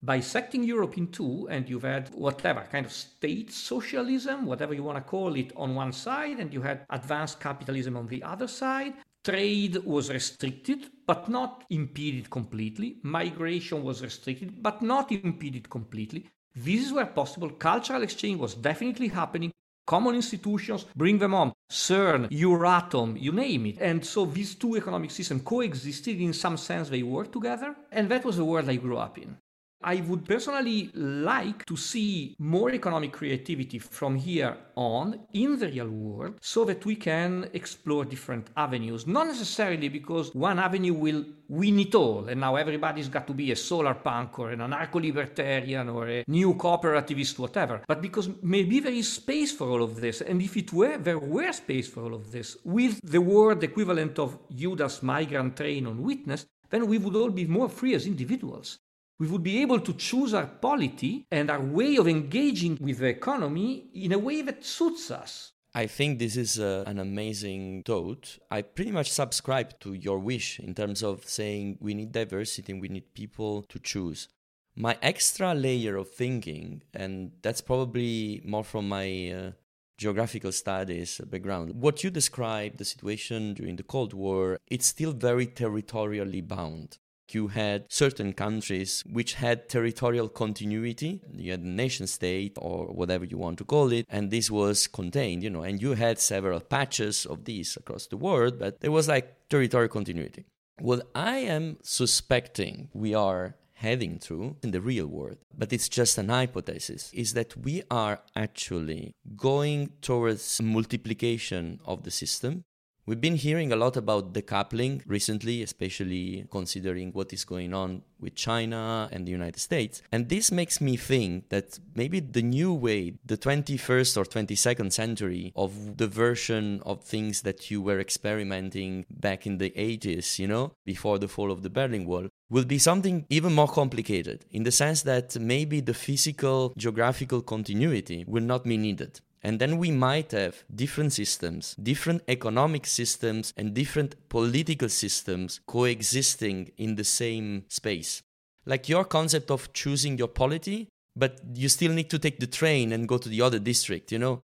bisecting 0.03 0.63
Europe 0.65 0.97
in 0.97 1.09
two, 1.09 1.49
and 1.51 1.69
you've 1.69 1.83
had 1.83 2.09
whatever 2.15 2.67
kind 2.71 2.87
of 2.87 2.93
state 2.93 3.53
socialism, 3.53 4.47
whatever 4.47 4.75
you 4.75 4.83
want 4.83 4.97
to 4.97 5.03
call 5.03 5.35
it, 5.35 5.53
on 5.57 5.75
one 5.75 5.93
side, 5.93 6.39
and 6.39 6.53
you 6.53 6.63
had 6.63 6.85
advanced 6.91 7.41
capitalism 7.41 7.97
on 7.97 8.07
the 8.07 8.23
other 8.23 8.49
side. 8.49 8.95
Trade 9.25 9.79
was 9.85 10.11
restricted, 10.11 10.91
but 11.07 11.29
not 11.29 11.65
impeded 11.71 12.31
completely. 12.31 12.99
Migration 13.03 13.83
was 13.83 14.03
restricted, 14.03 14.63
but 14.63 14.81
not 14.81 15.11
impeded 15.11 15.69
completely. 15.69 16.27
This 16.55 16.87
is 16.87 16.93
where 16.93 17.07
possible. 17.07 17.51
Cultural 17.51 18.03
exchange 18.03 18.39
was 18.39 18.55
definitely 18.55 19.09
happening. 19.09 19.53
Common 19.87 20.15
institutions, 20.15 20.85
bring 20.95 21.19
them 21.19 21.35
on. 21.35 21.53
CERN, 21.71 22.31
Euratom, 22.31 23.21
you 23.21 23.33
name 23.33 23.67
it. 23.67 23.79
And 23.81 24.05
so 24.05 24.27
these 24.27 24.55
two 24.55 24.77
economic 24.77 25.11
systems 25.11 25.43
coexisted. 25.45 26.21
In 26.21 26.33
some 26.33 26.57
sense, 26.57 26.89
they 26.89 27.03
worked 27.03 27.33
together. 27.33 27.75
And 27.91 28.09
that 28.11 28.25
was 28.25 28.37
the 28.37 28.45
world 28.45 28.69
I 28.69 28.77
grew 28.77 28.99
up 28.99 29.19
in. 29.19 29.37
I 29.81 30.01
would 30.01 30.25
personally 30.25 30.91
like 30.95 31.65
to 31.67 31.77
see 31.77 32.35
more 32.41 32.71
economic 32.73 33.13
creativity 33.13 33.79
from 33.79 34.17
here 34.17 34.57
on 34.75 35.21
in 35.33 35.57
the 35.57 35.69
real 35.69 35.89
world 35.89 36.35
so 36.41 36.65
that 36.65 36.85
we 36.85 36.97
can 36.97 37.49
explore 37.53 38.05
different 38.05 38.49
avenues. 38.57 39.07
Not 39.07 39.29
necessarily 39.29 39.89
because 39.89 40.35
one 40.35 40.59
avenue 40.59 40.95
will 40.95 41.25
win 41.49 41.79
it 41.79 41.95
all 41.95 42.29
and 42.29 42.41
now 42.41 42.57
everybody's 42.57 43.09
got 43.09 43.29
to 43.29 43.33
be 43.33 43.53
a 43.53 43.57
solar 43.57 43.95
punk 43.95 44.41
or 44.41 44.51
an 44.51 44.59
anarcho 44.59 45.01
libertarian 45.01 45.89
or 45.89 46.09
a 46.09 46.25
new 46.27 46.55
cooperativist, 46.55 47.39
whatever, 47.39 47.81
but 47.87 48.03
because 48.03 48.29
maybe 48.43 48.81
there 48.81 48.93
is 48.93 49.13
space 49.13 49.53
for 49.53 49.69
all 49.71 49.83
of 49.85 50.01
this. 50.01 50.21
And 50.23 50.43
if 50.43 50.57
it 50.57 50.73
were, 50.73 50.99
there 50.99 51.21
were 51.21 51.53
space 51.53 51.87
for 51.87 52.03
all 52.03 52.15
of 52.15 52.33
this 52.33 52.57
with 52.65 53.01
the 53.05 53.21
word 53.21 53.63
equivalent 53.63 54.19
of 54.19 54.39
Judas 54.53 55.05
migrant 55.05 55.57
train 55.57 55.87
on 55.87 56.03
witness, 56.03 56.47
then 56.71 56.89
we 56.89 56.99
would 56.99 57.15
all 57.15 57.31
be 57.31 57.47
more 57.47 57.69
free 57.69 57.95
as 57.95 58.07
individuals 58.07 58.81
we 59.19 59.27
would 59.27 59.43
be 59.43 59.61
able 59.61 59.81
to 59.81 59.93
choose 59.95 60.33
our 60.33 60.47
polity 60.47 61.27
and 61.31 61.51
our 61.51 61.61
way 61.61 61.97
of 61.97 62.07
engaging 62.07 62.79
with 62.81 62.99
the 62.99 63.07
economy 63.07 63.87
in 63.95 64.13
a 64.13 64.19
way 64.19 64.43
that 64.43 64.65
suits 64.65 65.11
us. 65.11 65.53
I 65.75 65.87
think 65.87 66.19
this 66.19 66.37
is 66.37 66.59
uh, 66.59 66.85
an 66.87 66.99
amazing 66.99 67.83
thought. 67.83 68.39
I 68.51 68.63
pretty 68.63 68.91
much 68.91 69.11
subscribe 69.11 69.79
to 69.81 69.93
your 69.93 70.19
wish 70.19 70.61
in 70.61 70.75
terms 70.75 71.03
of 71.03 71.29
saying 71.29 71.79
we 71.81 71.95
need 71.95 72.13
diversity 72.13 72.73
and 72.73 72.81
we 72.81 72.89
need 72.89 73.13
people 73.13 73.63
to 73.65 73.79
choose. 73.79 74.29
My 74.75 74.97
extra 75.03 75.55
layer 75.55 75.97
of 75.97 76.11
thinking, 76.11 76.83
and 76.95 77.33
that's 77.43 77.61
probably 77.61 78.41
more 78.45 78.65
from 78.65 78.89
my 78.89 79.31
uh, 79.31 79.51
geographical 79.99 80.53
studies 80.53 81.21
background. 81.27 81.73
What 81.75 82.05
you 82.05 82.11
described, 82.11 82.79
the 82.79 82.85
situation 82.85 83.55
during 83.55 83.77
the 83.77 83.83
Cold 83.83 84.15
War, 84.15 84.59
it's 84.69 84.87
still 84.87 85.13
very 85.13 85.47
territorially 85.47 86.41
bound 86.41 86.99
you 87.35 87.49
had 87.49 87.85
certain 87.89 88.33
countries 88.33 89.03
which 89.11 89.35
had 89.35 89.69
territorial 89.69 90.29
continuity. 90.29 91.21
You 91.33 91.53
had 91.53 91.61
a 91.61 91.69
nation 91.69 92.07
state 92.07 92.57
or 92.57 92.87
whatever 92.87 93.25
you 93.25 93.39
want 93.39 93.59
to 93.59 93.65
call 93.65 93.93
it, 93.93 94.07
and 94.09 94.31
this 94.31 94.51
was 94.51 94.87
contained, 94.87 95.43
you 95.43 95.51
know, 95.51 95.63
and 95.63 95.81
you 95.81 95.95
had 95.95 96.19
several 96.19 96.61
patches 96.61 97.27
of 97.27 97.45
these 97.45 97.77
across 97.77 98.07
the 98.07 98.17
world, 98.17 98.59
but 98.59 98.81
there 98.81 98.91
was 98.91 99.09
like 99.09 99.49
territorial 99.49 99.89
continuity. 99.89 100.45
What 100.81 101.09
I 101.15 101.39
am 101.39 101.79
suspecting 101.83 102.89
we 102.93 103.15
are 103.15 103.57
heading 103.75 104.19
through 104.19 104.57
in 104.63 104.73
the 104.73 104.81
real 104.81 105.07
world, 105.07 105.39
but 105.57 105.73
it's 105.73 105.89
just 105.89 106.19
an 106.19 106.29
hypothesis, 106.29 107.11
is 107.13 107.35
that 107.35 107.57
we 107.57 107.83
are 107.91 108.21
actually 108.35 109.15
going 109.37 109.91
towards 110.03 110.61
multiplication 110.61 111.79
of 111.85 112.03
the 112.03 112.11
system 112.11 112.65
We've 113.09 113.19
been 113.19 113.37
hearing 113.37 113.73
a 113.73 113.77
lot 113.77 113.97
about 113.97 114.35
decoupling 114.35 115.01
recently, 115.07 115.63
especially 115.63 116.47
considering 116.51 117.11
what 117.13 117.33
is 117.33 117.43
going 117.43 117.73
on 117.73 118.03
with 118.21 118.35
China 118.35 119.09
and 119.11 119.27
the 119.27 119.31
United 119.31 119.61
States. 119.61 120.03
And 120.13 120.29
this 120.29 120.53
makes 120.53 120.79
me 120.79 120.99
think 120.99 121.49
that 121.49 121.79
maybe 121.95 122.21
the 122.21 122.43
new 122.43 122.75
way, 122.75 123.15
the 123.25 123.39
21st 123.39 124.19
or 124.19 124.25
22nd 124.25 124.93
century 124.93 125.55
of 125.57 125.97
the 125.97 126.07
version 126.07 126.83
of 126.85 127.03
things 127.03 127.41
that 127.43 127.71
you 127.71 127.81
were 127.81 127.99
experimenting 127.99 129.07
back 129.09 129.47
in 129.47 129.57
the 129.57 129.71
80s, 129.71 130.39
you 130.39 130.47
know, 130.47 130.75
before 130.85 131.19
the 131.19 131.29
fall 131.29 131.51
of 131.51 131.63
the 131.63 131.71
Berlin 131.71 132.05
Wall, 132.05 132.29
will 132.51 132.67
be 132.67 132.79
something 132.79 133.25
even 133.31 133.55
more 133.55 133.69
complicated 133.69 134.45
in 134.51 134.65
the 134.65 134.71
sense 134.71 135.01
that 135.03 135.35
maybe 135.39 135.81
the 135.81 135.95
physical 135.95 136.75
geographical 136.77 137.41
continuity 137.41 138.27
will 138.29 138.43
not 138.43 138.65
be 138.65 138.77
needed. 138.77 139.23
And 139.43 139.61
then 139.61 139.79
we 139.79 139.91
might 139.91 140.33
have 140.33 140.65
different 140.75 141.13
systems, 141.13 141.75
different 141.83 142.23
economic 142.29 142.87
systems, 142.87 143.53
and 143.57 143.75
different 143.75 144.29
political 144.29 144.89
systems 144.89 145.61
coexisting 145.67 146.73
in 146.77 146.97
the 146.97 147.05
same 147.05 147.65
space. 147.69 148.23
like 148.69 148.89
your 148.89 149.05
concept 149.05 149.51
of 149.51 149.73
choosing 149.73 150.19
your 150.19 150.29
polity, 150.29 150.89
but 151.17 151.41
you 151.55 151.69
still 151.69 151.93
need 151.93 152.11
to 152.11 152.19
take 152.19 152.39
the 152.39 152.47
train 152.47 152.93
and 152.93 153.09
go 153.09 153.19
to 153.19 153.29
the 153.29 153.41
other 153.43 153.59
district, 153.59 154.13
you 154.13 154.19
know? 154.19 154.43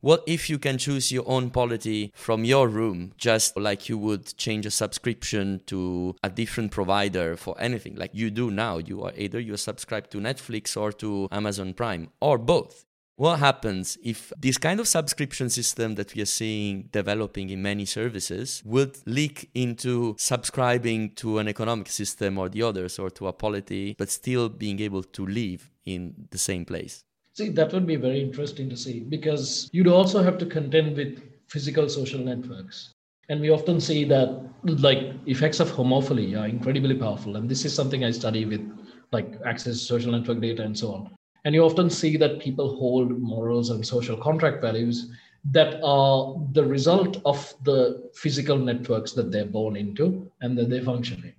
What 0.00 0.22
if 0.28 0.48
you 0.48 0.58
can 0.60 0.78
choose 0.78 1.10
your 1.10 1.24
own 1.26 1.50
polity 1.50 2.12
from 2.14 2.44
your 2.44 2.68
room, 2.68 3.14
just 3.16 3.56
like 3.56 3.88
you 3.88 3.98
would 3.98 4.36
change 4.36 4.64
a 4.64 4.70
subscription 4.70 5.60
to 5.66 6.14
a 6.22 6.30
different 6.30 6.70
provider 6.70 7.36
for 7.36 7.56
anything, 7.58 7.96
like 7.96 8.12
you 8.12 8.30
do 8.30 8.52
now? 8.52 8.78
You 8.78 9.02
are 9.02 9.12
either 9.16 9.40
you 9.40 9.56
subscribe 9.56 10.08
to 10.10 10.18
Netflix 10.18 10.76
or 10.76 10.92
to 10.92 11.26
Amazon 11.32 11.74
Prime, 11.74 12.10
or 12.20 12.38
both. 12.38 12.84
What 13.18 13.40
happens 13.40 13.98
if 14.04 14.32
this 14.38 14.58
kind 14.58 14.78
of 14.78 14.86
subscription 14.86 15.50
system 15.50 15.96
that 15.96 16.14
we 16.14 16.22
are 16.22 16.32
seeing 16.40 16.88
developing 16.92 17.50
in 17.50 17.60
many 17.60 17.84
services 17.84 18.62
would 18.64 18.96
leak 19.06 19.50
into 19.56 20.14
subscribing 20.16 21.16
to 21.16 21.40
an 21.40 21.48
economic 21.48 21.88
system 21.88 22.38
or 22.38 22.48
the 22.48 22.62
others 22.62 22.96
or 22.96 23.10
to 23.10 23.26
a 23.26 23.32
polity, 23.32 23.96
but 23.98 24.08
still 24.08 24.48
being 24.48 24.78
able 24.78 25.02
to 25.02 25.26
live 25.26 25.68
in 25.84 26.28
the 26.30 26.38
same 26.38 26.64
place? 26.64 27.02
See, 27.34 27.48
that 27.48 27.72
would 27.72 27.88
be 27.88 27.96
very 27.96 28.22
interesting 28.22 28.70
to 28.70 28.76
see 28.76 29.00
because 29.00 29.68
you'd 29.72 29.88
also 29.88 30.22
have 30.22 30.38
to 30.38 30.46
contend 30.46 30.96
with 30.96 31.20
physical 31.48 31.88
social 31.88 32.20
networks. 32.20 32.92
And 33.28 33.40
we 33.40 33.50
often 33.50 33.80
see 33.80 34.04
that 34.04 34.48
like 34.62 35.12
effects 35.26 35.58
of 35.58 35.72
homophily 35.72 36.38
are 36.38 36.46
incredibly 36.46 36.94
powerful. 36.94 37.34
And 37.34 37.48
this 37.48 37.64
is 37.64 37.74
something 37.74 38.04
I 38.04 38.12
study 38.12 38.44
with 38.44 38.64
like 39.10 39.40
access 39.44 39.80
social 39.80 40.12
network 40.12 40.40
data 40.40 40.62
and 40.62 40.78
so 40.78 40.92
on. 40.92 41.17
And 41.48 41.54
you 41.54 41.64
often 41.64 41.88
see 41.88 42.18
that 42.18 42.40
people 42.40 42.76
hold 42.76 43.22
morals 43.22 43.70
and 43.70 43.86
social 43.86 44.18
contract 44.18 44.60
values 44.60 45.10
that 45.50 45.80
are 45.82 46.36
the 46.52 46.62
result 46.62 47.22
of 47.24 47.54
the 47.64 48.10
physical 48.14 48.58
networks 48.58 49.12
that 49.12 49.32
they're 49.32 49.46
born 49.46 49.74
into 49.74 50.30
and 50.42 50.58
that 50.58 50.68
they 50.68 50.80
function 50.80 51.24
in. 51.24 51.32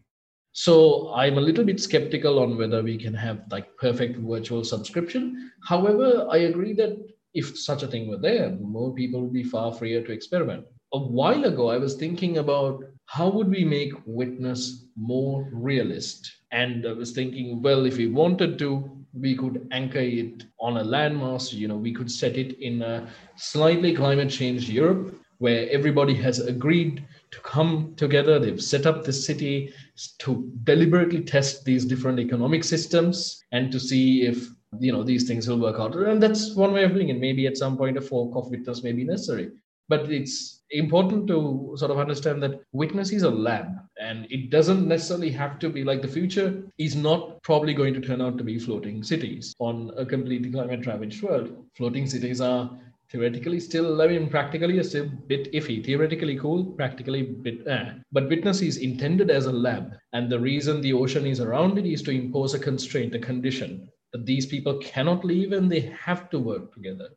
So 0.52 1.14
I'm 1.14 1.38
a 1.38 1.42
little 1.42 1.64
bit 1.64 1.80
skeptical 1.80 2.40
on 2.40 2.58
whether 2.58 2.82
we 2.82 2.98
can 2.98 3.14
have 3.14 3.44
like 3.52 3.78
perfect 3.78 4.18
virtual 4.18 4.64
subscription. 4.64 5.52
However, 5.68 6.28
I 6.32 6.38
agree 6.38 6.74
that 6.74 6.98
if 7.36 7.60
such 7.60 7.84
a 7.84 7.88
thing 7.88 8.10
were 8.10 8.18
there, 8.18 8.50
more 8.60 8.96
people 8.96 9.22
would 9.22 9.34
be 9.34 9.44
far 9.44 9.72
freer 9.72 10.02
to 10.02 10.12
experiment. 10.12 10.66
A 10.92 10.98
while 10.98 11.46
ago, 11.46 11.70
I 11.70 11.78
was 11.78 11.94
thinking 11.94 12.40
about 12.40 12.84
how 13.06 13.30
would 13.30 13.50
we 13.50 13.64
make 13.64 13.94
witness 14.08 14.88
more 14.98 15.48
realist? 15.54 16.32
And 16.52 16.88
I 16.88 16.94
was 16.94 17.12
thinking, 17.12 17.62
well, 17.62 17.86
if 17.86 17.98
we 17.98 18.08
wanted 18.08 18.58
to, 18.58 18.99
we 19.20 19.36
could 19.36 19.68
anchor 19.72 20.00
it 20.00 20.46
on 20.60 20.78
a 20.78 20.84
landmass. 20.84 21.54
You 21.54 21.68
know, 21.68 21.78
we 21.78 21.94
could 21.94 22.12
set 22.12 22.38
it 22.38 22.60
in 22.60 22.82
a 22.82 23.08
slightly 23.36 23.96
climate 23.96 24.30
change 24.30 24.70
Europe 24.70 25.16
where 25.40 25.70
everybody 25.70 26.14
has 26.14 26.40
agreed 26.40 27.06
to 27.32 27.40
come 27.42 27.94
together. 27.96 28.40
They've 28.40 28.62
set 28.62 28.86
up 28.86 29.04
the 29.04 29.14
city 29.14 29.74
to 30.20 30.52
deliberately 30.64 31.22
test 31.22 31.64
these 31.64 31.86
different 31.86 32.20
economic 32.20 32.64
systems 32.64 33.42
and 33.52 33.72
to 33.72 33.80
see 33.80 34.24
if 34.24 34.50
you 34.80 34.92
know 34.92 35.04
these 35.04 35.28
things 35.28 35.48
will 35.48 35.60
work 35.60 35.80
out. 35.80 35.96
And 35.96 36.22
that's 36.22 36.56
one 36.56 36.74
way 36.74 36.84
of 36.84 36.94
doing 36.94 37.10
it. 37.10 37.20
Maybe 37.20 37.48
at 37.48 37.58
some 37.58 37.78
point 37.78 37.98
a 37.98 38.02
fork 38.02 38.36
of 38.36 38.52
witness 38.52 38.84
may 38.84 38.92
be 38.92 39.04
necessary. 39.04 39.52
But 39.90 40.12
it's 40.12 40.62
important 40.72 41.28
to 41.28 41.74
sort 41.76 41.92
of 41.92 41.98
understand 41.98 42.44
that 42.44 42.62
witness 42.72 43.12
is 43.12 43.24
a 43.24 43.30
lab 43.30 43.68
and 44.00 44.28
it 44.30 44.52
doesn't 44.52 44.88
necessarily 44.88 45.32
have 45.32 45.58
to 45.60 45.70
be 45.70 45.84
like 45.84 46.04
the 46.04 46.08
future 46.08 46.64
is 46.78 46.96
not 46.96 47.42
probably 47.42 47.74
going 47.74 47.96
to 47.96 48.02
turn 48.02 48.22
out 48.22 48.38
to 48.38 48.44
be 48.44 48.60
floating 48.60 49.04
cities 49.04 49.54
on 49.60 49.92
a 49.98 50.06
completely 50.06 50.52
climate 50.52 50.86
ravaged 50.86 51.24
world. 51.24 51.66
Floating 51.76 52.06
cities 52.08 52.40
are 52.40 52.70
theoretically 53.10 53.60
still, 53.60 54.00
I 54.02 54.08
mean, 54.08 54.30
practically 54.30 54.78
a 54.78 54.84
still 54.84 55.10
bit 55.28 55.52
iffy. 55.54 55.84
Theoretically 55.84 56.38
cool, 56.38 56.66
practically 56.66 57.24
bit 57.24 57.68
eh. 57.68 57.94
But 58.12 58.30
witness 58.30 58.62
is 58.62 58.78
intended 58.78 59.32
as 59.32 59.48
a 59.48 59.52
lab. 59.52 59.98
And 60.14 60.30
the 60.30 60.40
reason 60.40 60.82
the 60.82 60.94
ocean 60.94 61.26
is 61.26 61.40
around 61.40 61.80
it 61.80 61.88
is 61.88 62.04
to 62.04 62.12
impose 62.12 62.54
a 62.54 62.60
constraint, 62.60 63.16
a 63.16 63.20
condition 63.20 63.90
that 64.14 64.26
these 64.26 64.46
people 64.46 64.78
cannot 64.78 65.26
leave 65.26 65.52
and 65.52 65.72
they 65.72 65.92
have 66.00 66.30
to 66.30 66.40
work 66.40 66.74
together. 66.74 67.10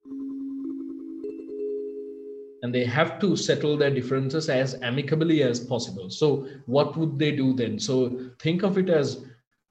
And 2.63 2.73
they 2.73 2.85
have 2.85 3.19
to 3.21 3.37
settle 3.37 3.77
their 3.77 3.93
differences 3.93 4.49
as 4.49 4.81
amicably 4.83 5.43
as 5.43 5.59
possible. 5.61 6.11
So, 6.11 6.47
what 6.67 6.97
would 6.97 7.19
they 7.19 7.33
do 7.33 7.53
then? 7.53 7.79
So, 7.79 8.31
think 8.41 8.63
of 8.63 8.79
it 8.79 8.89
as 8.89 9.25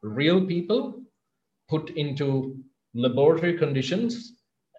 real 0.04 0.46
people 0.46 1.02
put 1.70 1.90
into 1.92 2.58
laboratory 2.94 3.58
conditions 3.58 4.34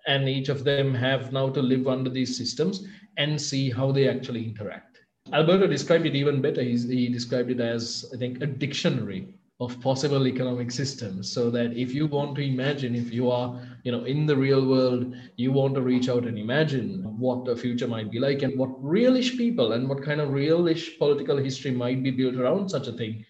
and 0.06 0.28
each 0.28 0.48
of 0.48 0.64
them 0.64 0.94
have 0.94 1.32
now 1.32 1.48
to 1.48 1.62
live 1.62 1.86
under 1.86 2.10
these 2.10 2.36
systems 2.36 2.86
and 3.16 3.40
see 3.40 3.70
how 3.70 3.92
they 3.92 4.08
actually 4.08 4.44
interact. 4.44 4.98
Alberto 5.32 5.66
described 5.66 6.06
it 6.06 6.16
even 6.16 6.42
better. 6.42 6.62
He's, 6.62 6.88
he 6.88 7.08
described 7.08 7.50
it 7.50 7.60
as, 7.60 8.10
I 8.12 8.18
think, 8.18 8.42
a 8.42 8.46
dictionary 8.46 9.28
of 9.60 9.80
possible 9.80 10.26
economic 10.26 10.70
systems 10.70 11.32
so 11.32 11.50
that 11.50 11.76
if 11.76 11.94
you 11.94 12.06
want 12.06 12.34
to 12.34 12.42
imagine 12.42 12.94
if 12.94 13.12
you 13.12 13.30
are 13.30 13.60
you 13.84 13.92
know 13.92 14.04
in 14.04 14.26
the 14.26 14.36
real 14.36 14.66
world 14.66 15.14
you 15.36 15.52
want 15.52 15.74
to 15.74 15.82
reach 15.82 16.08
out 16.08 16.26
and 16.26 16.38
imagine 16.38 17.04
what 17.18 17.44
the 17.44 17.54
future 17.54 17.86
might 17.86 18.10
be 18.10 18.18
like 18.18 18.42
and 18.42 18.58
what 18.58 18.82
realish 18.82 19.36
people 19.36 19.72
and 19.72 19.88
what 19.88 20.02
kind 20.02 20.20
of 20.20 20.30
realish 20.30 20.98
political 20.98 21.36
history 21.36 21.70
might 21.70 22.02
be 22.02 22.10
built 22.10 22.34
around 22.36 22.68
such 22.68 22.88
a 22.88 22.92
thing 22.92 23.24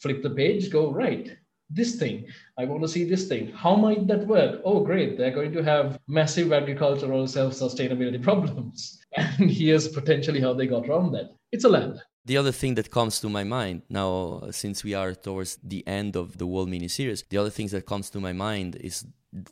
flip 0.00 0.22
the 0.22 0.30
page 0.30 0.70
go 0.70 0.90
right 0.92 1.36
this 1.74 1.96
thing. 1.96 2.26
I 2.58 2.64
want 2.64 2.82
to 2.82 2.88
see 2.88 3.04
this 3.04 3.26
thing. 3.28 3.50
How 3.52 3.74
might 3.76 4.06
that 4.06 4.26
work? 4.26 4.60
Oh, 4.64 4.80
great. 4.80 5.16
They're 5.16 5.30
going 5.30 5.52
to 5.52 5.64
have 5.64 5.98
massive 6.06 6.52
agricultural 6.52 7.26
self 7.26 7.54
sustainability 7.54 8.22
problems. 8.30 8.98
And 9.16 9.50
here's 9.50 9.88
potentially 9.88 10.40
how 10.40 10.52
they 10.52 10.66
got 10.66 10.88
around 10.88 11.12
that. 11.12 11.34
It's 11.50 11.64
a 11.64 11.68
lab. 11.68 11.98
The 12.24 12.36
other 12.36 12.52
thing 12.52 12.76
that 12.76 12.90
comes 12.90 13.20
to 13.20 13.28
my 13.28 13.42
mind 13.42 13.82
now, 13.88 14.42
since 14.50 14.84
we 14.84 14.94
are 14.94 15.14
towards 15.14 15.58
the 15.62 15.86
end 15.86 16.16
of 16.16 16.38
the 16.38 16.46
World 16.46 16.68
mini 16.68 16.88
series, 16.88 17.24
the 17.28 17.38
other 17.38 17.50
things 17.50 17.72
that 17.72 17.84
comes 17.84 18.10
to 18.10 18.20
my 18.20 18.32
mind 18.32 18.76
is 18.76 19.04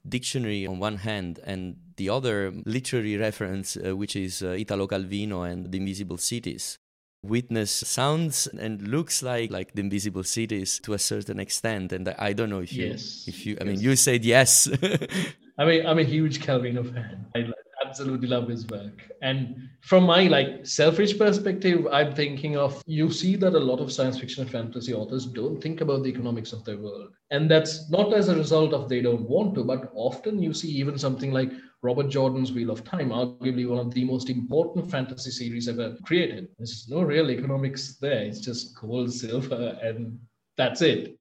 dictionary 0.08 0.66
on 0.66 0.78
one 0.78 0.98
hand 0.98 1.40
and 1.44 1.76
the 1.96 2.10
other 2.10 2.52
literary 2.66 3.16
reference, 3.16 3.76
uh, 3.76 3.96
which 3.96 4.14
is 4.14 4.42
uh, 4.42 4.50
Italo 4.50 4.86
Calvino 4.86 5.50
and 5.50 5.72
the 5.72 5.78
Invisible 5.78 6.18
Cities 6.18 6.78
witness 7.22 7.70
sounds 7.70 8.46
and 8.46 8.88
looks 8.88 9.22
like 9.22 9.50
like 9.50 9.74
the 9.74 9.80
invisible 9.80 10.24
cities 10.24 10.80
to 10.82 10.94
a 10.94 10.98
certain 10.98 11.38
extent 11.38 11.92
and 11.92 12.08
i 12.18 12.32
don't 12.32 12.48
know 12.48 12.60
if 12.60 12.72
you 12.72 12.86
yes. 12.86 13.24
if 13.28 13.44
you 13.44 13.58
i 13.60 13.64
yes. 13.64 13.66
mean 13.66 13.80
you 13.80 13.94
said 13.94 14.24
yes 14.24 14.68
i 15.58 15.64
mean 15.66 15.84
i'm 15.84 15.98
a 15.98 16.02
huge 16.02 16.40
calvino 16.40 16.82
fan 16.82 17.26
i 17.34 17.44
absolutely 17.90 18.28
love 18.28 18.46
his 18.46 18.66
work 18.68 19.10
and 19.20 19.68
from 19.80 20.04
my 20.04 20.28
like 20.28 20.64
selfish 20.64 21.18
perspective 21.18 21.88
i'm 21.92 22.14
thinking 22.14 22.56
of 22.56 22.82
you 22.86 23.10
see 23.10 23.34
that 23.34 23.54
a 23.54 23.66
lot 23.70 23.80
of 23.80 23.92
science 23.92 24.18
fiction 24.20 24.42
and 24.42 24.50
fantasy 24.50 24.94
authors 24.94 25.26
don't 25.26 25.60
think 25.60 25.80
about 25.80 26.04
the 26.04 26.08
economics 26.08 26.52
of 26.52 26.64
their 26.64 26.78
world 26.78 27.08
and 27.32 27.50
that's 27.50 27.90
not 27.90 28.14
as 28.14 28.28
a 28.28 28.36
result 28.36 28.72
of 28.72 28.88
they 28.88 29.00
don't 29.00 29.28
want 29.28 29.56
to 29.56 29.64
but 29.64 29.90
often 29.94 30.40
you 30.40 30.54
see 30.54 30.68
even 30.68 30.96
something 30.96 31.32
like 31.32 31.50
Robert 31.82 32.10
Jordan's 32.10 32.52
Wheel 32.52 32.70
of 32.70 32.84
Time, 32.84 33.08
arguably 33.08 33.66
one 33.66 33.78
of 33.78 33.94
the 33.94 34.04
most 34.04 34.28
important 34.28 34.90
fantasy 34.90 35.30
series 35.30 35.66
ever 35.66 35.96
created. 36.04 36.48
There's 36.58 36.86
no 36.90 37.00
real 37.00 37.30
economics 37.30 37.96
there. 37.96 38.22
It's 38.24 38.40
just 38.40 38.78
gold, 38.78 39.10
silver, 39.10 39.78
and 39.82 40.18
that's 40.58 40.82
it. 40.82 41.18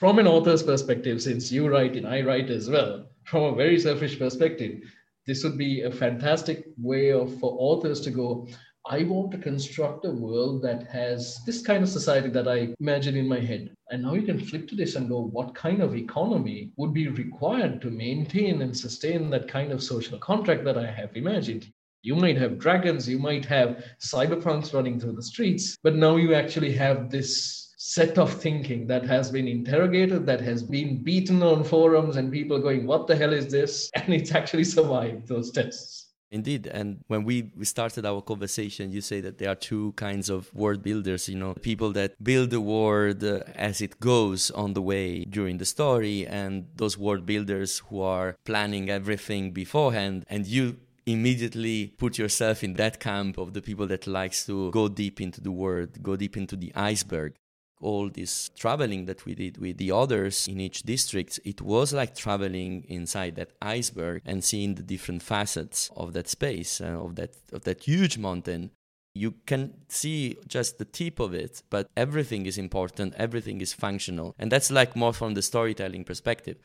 From 0.00 0.18
an 0.18 0.26
author's 0.26 0.62
perspective, 0.62 1.20
since 1.20 1.52
you 1.52 1.68
write 1.68 1.94
and 1.94 2.06
I 2.06 2.22
write 2.22 2.48
as 2.48 2.70
well, 2.70 3.10
from 3.24 3.42
a 3.42 3.54
very 3.54 3.78
selfish 3.78 4.18
perspective, 4.18 4.80
this 5.28 5.44
would 5.44 5.58
be 5.58 5.82
a 5.82 5.90
fantastic 5.90 6.64
way 6.78 7.12
of 7.12 7.38
for 7.38 7.54
authors 7.58 8.00
to 8.00 8.10
go, 8.10 8.48
I 8.90 9.02
want 9.02 9.30
to 9.32 9.38
construct 9.38 10.06
a 10.06 10.10
world 10.10 10.62
that 10.62 10.86
has 10.86 11.38
this 11.44 11.60
kind 11.60 11.82
of 11.82 11.90
society 11.90 12.30
that 12.30 12.48
I 12.48 12.74
imagine 12.80 13.14
in 13.14 13.28
my 13.28 13.38
head. 13.38 13.74
And 13.90 14.02
now 14.02 14.14
you 14.14 14.22
can 14.22 14.42
flip 14.42 14.66
to 14.68 14.74
this 14.74 14.96
and 14.96 15.06
go, 15.06 15.20
what 15.20 15.54
kind 15.54 15.82
of 15.82 15.94
economy 15.94 16.72
would 16.78 16.94
be 16.94 17.08
required 17.08 17.82
to 17.82 17.90
maintain 17.90 18.62
and 18.62 18.74
sustain 18.74 19.28
that 19.28 19.48
kind 19.48 19.70
of 19.70 19.82
social 19.82 20.18
contract 20.18 20.64
that 20.64 20.78
I 20.78 20.90
have 20.90 21.14
imagined? 21.14 21.70
You 22.00 22.16
might 22.16 22.38
have 22.38 22.58
dragons, 22.58 23.06
you 23.06 23.18
might 23.18 23.44
have 23.44 23.84
cyberpunks 24.00 24.72
running 24.72 24.98
through 24.98 25.16
the 25.16 25.22
streets, 25.22 25.76
but 25.82 25.94
now 25.94 26.16
you 26.16 26.32
actually 26.32 26.72
have 26.72 27.10
this 27.10 27.67
set 27.88 28.18
of 28.18 28.30
thinking 28.34 28.86
that 28.86 29.02
has 29.06 29.30
been 29.30 29.48
interrogated, 29.48 30.26
that 30.26 30.42
has 30.42 30.62
been 30.62 31.02
beaten 31.02 31.42
on 31.42 31.64
forums, 31.64 32.16
and 32.16 32.30
people 32.30 32.58
going, 32.58 32.86
What 32.86 33.06
the 33.06 33.16
hell 33.16 33.32
is 33.32 33.50
this? 33.50 33.90
And 33.94 34.12
it's 34.12 34.32
actually 34.32 34.64
survived 34.64 35.26
those 35.26 35.50
tests. 35.50 36.04
Indeed. 36.30 36.66
And 36.66 37.00
when 37.06 37.24
we 37.24 37.50
started 37.62 38.04
our 38.04 38.20
conversation, 38.20 38.92
you 38.92 39.00
say 39.00 39.22
that 39.22 39.38
there 39.38 39.48
are 39.48 39.54
two 39.54 39.92
kinds 39.92 40.28
of 40.28 40.52
world 40.52 40.82
builders, 40.82 41.26
you 41.26 41.38
know, 41.38 41.54
people 41.54 41.90
that 41.92 42.22
build 42.22 42.50
the 42.50 42.60
world 42.60 43.24
as 43.24 43.80
it 43.80 43.98
goes 43.98 44.50
on 44.50 44.74
the 44.74 44.82
way 44.82 45.24
during 45.24 45.56
the 45.56 45.64
story, 45.64 46.26
and 46.26 46.66
those 46.76 46.98
world 46.98 47.24
builders 47.24 47.78
who 47.88 48.02
are 48.02 48.36
planning 48.44 48.90
everything 48.90 49.52
beforehand. 49.52 50.26
And 50.28 50.46
you 50.46 50.76
immediately 51.06 51.94
put 51.96 52.18
yourself 52.18 52.62
in 52.62 52.74
that 52.74 53.00
camp 53.00 53.38
of 53.38 53.54
the 53.54 53.62
people 53.62 53.86
that 53.86 54.06
likes 54.06 54.44
to 54.44 54.70
go 54.72 54.88
deep 54.88 55.22
into 55.22 55.40
the 55.40 55.50
world, 55.50 56.02
go 56.02 56.16
deep 56.16 56.36
into 56.36 56.54
the 56.54 56.70
iceberg 56.74 57.32
all 57.80 58.08
this 58.08 58.50
traveling 58.50 59.06
that 59.06 59.24
we 59.24 59.34
did 59.34 59.58
with 59.58 59.78
the 59.78 59.92
others 59.92 60.48
in 60.48 60.60
each 60.60 60.82
district, 60.82 61.38
it 61.44 61.60
was 61.60 61.92
like 61.92 62.14
traveling 62.14 62.84
inside 62.88 63.36
that 63.36 63.52
iceberg 63.62 64.22
and 64.24 64.42
seeing 64.42 64.74
the 64.74 64.82
different 64.82 65.22
facets 65.22 65.90
of 65.96 66.12
that 66.12 66.28
space, 66.28 66.80
uh, 66.80 66.86
of 66.86 67.16
that 67.16 67.34
of 67.52 67.64
that 67.64 67.84
huge 67.84 68.18
mountain. 68.18 68.70
You 69.14 69.34
can 69.46 69.74
see 69.88 70.36
just 70.46 70.78
the 70.78 70.84
tip 70.84 71.18
of 71.18 71.34
it, 71.34 71.62
but 71.70 71.88
everything 71.96 72.46
is 72.46 72.58
important, 72.58 73.14
everything 73.16 73.60
is 73.60 73.72
functional. 73.72 74.34
And 74.38 74.52
that's 74.52 74.70
like 74.70 74.94
more 74.94 75.12
from 75.12 75.34
the 75.34 75.42
storytelling 75.42 76.04
perspective. 76.04 76.56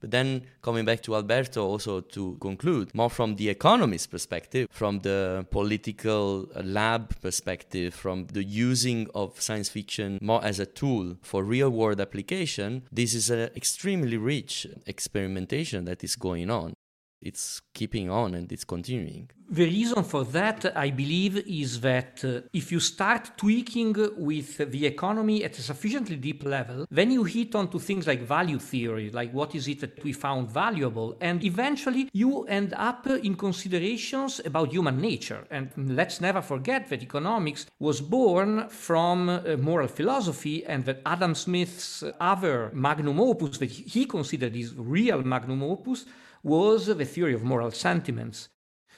But 0.00 0.10
then 0.10 0.42
coming 0.62 0.84
back 0.84 1.02
to 1.02 1.14
Alberto, 1.14 1.64
also 1.64 2.00
to 2.00 2.36
conclude, 2.40 2.94
more 2.94 3.10
from 3.10 3.36
the 3.36 3.48
economist 3.48 4.10
perspective, 4.10 4.68
from 4.70 5.00
the 5.00 5.46
political 5.50 6.48
uh, 6.54 6.62
lab 6.62 7.20
perspective, 7.20 7.94
from 7.94 8.26
the 8.26 8.42
using 8.42 9.08
of 9.14 9.40
science 9.40 9.68
fiction 9.68 10.18
more 10.22 10.42
as 10.44 10.58
a 10.58 10.66
tool 10.66 11.16
for 11.22 11.44
real 11.44 11.70
world 11.70 12.00
application, 12.00 12.82
this 12.90 13.14
is 13.14 13.30
an 13.30 13.50
extremely 13.54 14.16
rich 14.16 14.66
experimentation 14.86 15.84
that 15.84 16.02
is 16.02 16.16
going 16.16 16.50
on 16.50 16.74
it's 17.22 17.60
keeping 17.74 18.10
on 18.10 18.34
and 18.34 18.50
it's 18.50 18.64
continuing. 18.64 19.30
The 19.52 19.64
reason 19.64 20.04
for 20.04 20.24
that, 20.26 20.76
I 20.76 20.90
believe, 20.90 21.38
is 21.38 21.80
that 21.80 22.24
uh, 22.24 22.42
if 22.52 22.70
you 22.70 22.78
start 22.78 23.32
tweaking 23.36 23.96
with 24.16 24.58
the 24.70 24.86
economy 24.86 25.42
at 25.42 25.58
a 25.58 25.62
sufficiently 25.62 26.14
deep 26.14 26.44
level, 26.44 26.86
then 26.88 27.10
you 27.10 27.24
hit 27.24 27.56
onto 27.56 27.80
things 27.80 28.06
like 28.06 28.22
value 28.22 28.60
theory, 28.60 29.10
like 29.10 29.32
what 29.32 29.56
is 29.56 29.66
it 29.66 29.80
that 29.80 30.04
we 30.04 30.12
found 30.12 30.48
valuable, 30.48 31.16
and 31.20 31.42
eventually 31.42 32.08
you 32.12 32.44
end 32.44 32.74
up 32.74 33.08
in 33.08 33.34
considerations 33.34 34.40
about 34.44 34.70
human 34.70 35.00
nature. 35.00 35.44
And 35.50 35.72
let's 35.76 36.20
never 36.20 36.42
forget 36.42 36.88
that 36.90 37.02
economics 37.02 37.66
was 37.80 38.00
born 38.00 38.68
from 38.68 39.28
uh, 39.28 39.56
moral 39.58 39.88
philosophy, 39.88 40.64
and 40.64 40.84
that 40.84 41.02
Adam 41.04 41.34
Smith's 41.34 42.04
other 42.20 42.70
magnum 42.72 43.18
opus, 43.18 43.58
that 43.58 43.70
he 43.70 44.06
considered 44.06 44.54
his 44.54 44.74
real 44.76 45.24
magnum 45.24 45.64
opus, 45.64 46.06
was 46.42 46.86
the 46.86 47.04
theory 47.04 47.34
of 47.34 47.42
moral 47.42 47.70
sentiments. 47.70 48.48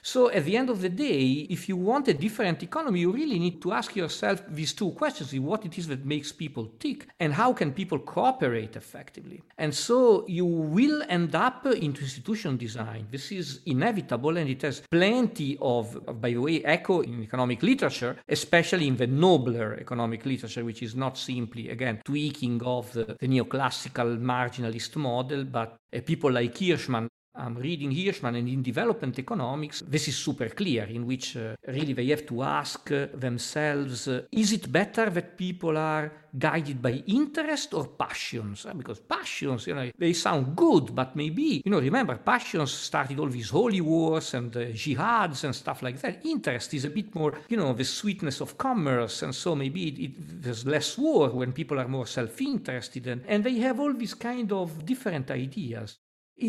So, 0.04 0.30
at 0.30 0.44
the 0.44 0.56
end 0.56 0.68
of 0.68 0.80
the 0.80 0.88
day, 0.88 1.46
if 1.48 1.68
you 1.68 1.76
want 1.76 2.08
a 2.08 2.14
different 2.14 2.60
economy, 2.60 3.00
you 3.00 3.12
really 3.12 3.38
need 3.38 3.62
to 3.62 3.72
ask 3.72 3.94
yourself 3.94 4.42
these 4.48 4.72
two 4.72 4.90
questions 4.90 5.32
what 5.34 5.64
it 5.64 5.78
is 5.78 5.86
that 5.86 6.04
makes 6.04 6.32
people 6.32 6.72
tick, 6.80 7.06
and 7.20 7.32
how 7.32 7.52
can 7.52 7.72
people 7.72 8.00
cooperate 8.00 8.74
effectively. 8.74 9.40
And 9.58 9.72
so, 9.72 10.26
you 10.26 10.44
will 10.44 11.04
end 11.08 11.36
up 11.36 11.64
into 11.66 12.02
institution 12.02 12.56
design. 12.56 13.06
This 13.12 13.30
is 13.30 13.60
inevitable, 13.66 14.36
and 14.38 14.50
it 14.50 14.62
has 14.62 14.82
plenty 14.90 15.56
of, 15.60 16.20
by 16.20 16.30
the 16.30 16.38
way, 16.38 16.64
echo 16.64 17.02
in 17.02 17.22
economic 17.22 17.62
literature, 17.62 18.16
especially 18.28 18.88
in 18.88 18.96
the 18.96 19.06
nobler 19.06 19.74
economic 19.74 20.26
literature, 20.26 20.64
which 20.64 20.82
is 20.82 20.96
not 20.96 21.16
simply, 21.16 21.70
again, 21.70 22.02
tweaking 22.04 22.60
of 22.64 22.92
the, 22.92 23.16
the 23.20 23.28
neoclassical 23.28 24.20
marginalist 24.20 24.96
model, 24.96 25.44
but 25.44 25.76
people 26.04 26.32
like 26.32 26.56
Hirschman 26.56 27.06
I'm 27.34 27.56
reading 27.56 27.90
Hirschman, 27.90 28.36
and 28.36 28.46
in 28.46 28.62
development 28.62 29.18
economics, 29.18 29.82
this 29.86 30.06
is 30.06 30.16
super 30.16 30.50
clear, 30.50 30.84
in 30.84 31.06
which 31.06 31.36
uh, 31.36 31.56
really 31.66 31.94
they 31.94 32.06
have 32.08 32.26
to 32.26 32.42
ask 32.42 32.92
uh, 32.92 33.06
themselves 33.14 34.06
uh, 34.06 34.22
is 34.30 34.52
it 34.52 34.70
better 34.70 35.08
that 35.08 35.38
people 35.38 35.78
are 35.78 36.12
guided 36.36 36.82
by 36.82 37.02
interest 37.06 37.72
or 37.72 37.88
passions? 37.88 38.66
Uh, 38.66 38.74
because 38.74 39.00
passions, 39.00 39.66
you 39.66 39.74
know, 39.74 39.90
they 39.96 40.12
sound 40.12 40.54
good, 40.54 40.94
but 40.94 41.16
maybe, 41.16 41.62
you 41.64 41.70
know, 41.70 41.80
remember, 41.80 42.16
passions 42.16 42.70
started 42.70 43.18
all 43.18 43.28
these 43.28 43.48
holy 43.48 43.80
wars 43.80 44.34
and 44.34 44.54
uh, 44.54 44.60
jihads 44.66 45.44
and 45.44 45.54
stuff 45.54 45.82
like 45.82 45.98
that. 46.02 46.24
Interest 46.26 46.74
is 46.74 46.84
a 46.84 46.90
bit 46.90 47.14
more, 47.14 47.32
you 47.48 47.56
know, 47.56 47.72
the 47.72 47.84
sweetness 47.84 48.42
of 48.42 48.58
commerce, 48.58 49.22
and 49.22 49.34
so 49.34 49.54
maybe 49.54 49.88
it, 49.88 49.98
it, 49.98 50.42
there's 50.42 50.66
less 50.66 50.98
war 50.98 51.30
when 51.30 51.52
people 51.52 51.80
are 51.80 51.88
more 51.88 52.06
self 52.06 52.38
interested, 52.42 53.06
and, 53.06 53.24
and 53.26 53.42
they 53.42 53.54
have 53.54 53.80
all 53.80 53.94
these 53.94 54.14
kind 54.14 54.52
of 54.52 54.84
different 54.84 55.30
ideas. 55.30 55.98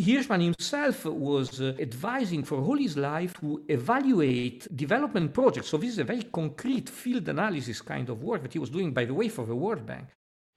Hirschman 0.01 0.41
himself 0.41 1.05
was 1.05 1.61
uh, 1.61 1.75
advising 1.79 2.43
for 2.43 2.59
all 2.61 2.77
his 2.77 2.97
life 2.97 3.33
to 3.39 3.63
evaluate 3.67 4.67
development 4.75 5.33
projects. 5.33 5.69
So, 5.69 5.77
this 5.77 5.91
is 5.91 5.99
a 5.99 6.03
very 6.03 6.23
concrete 6.23 6.89
field 6.89 7.29
analysis 7.29 7.81
kind 7.81 8.09
of 8.09 8.23
work 8.23 8.41
that 8.43 8.53
he 8.53 8.59
was 8.59 8.69
doing, 8.69 8.91
by 8.93 9.05
the 9.05 9.13
way, 9.13 9.29
for 9.29 9.45
the 9.45 9.55
World 9.55 9.85
Bank. 9.85 10.07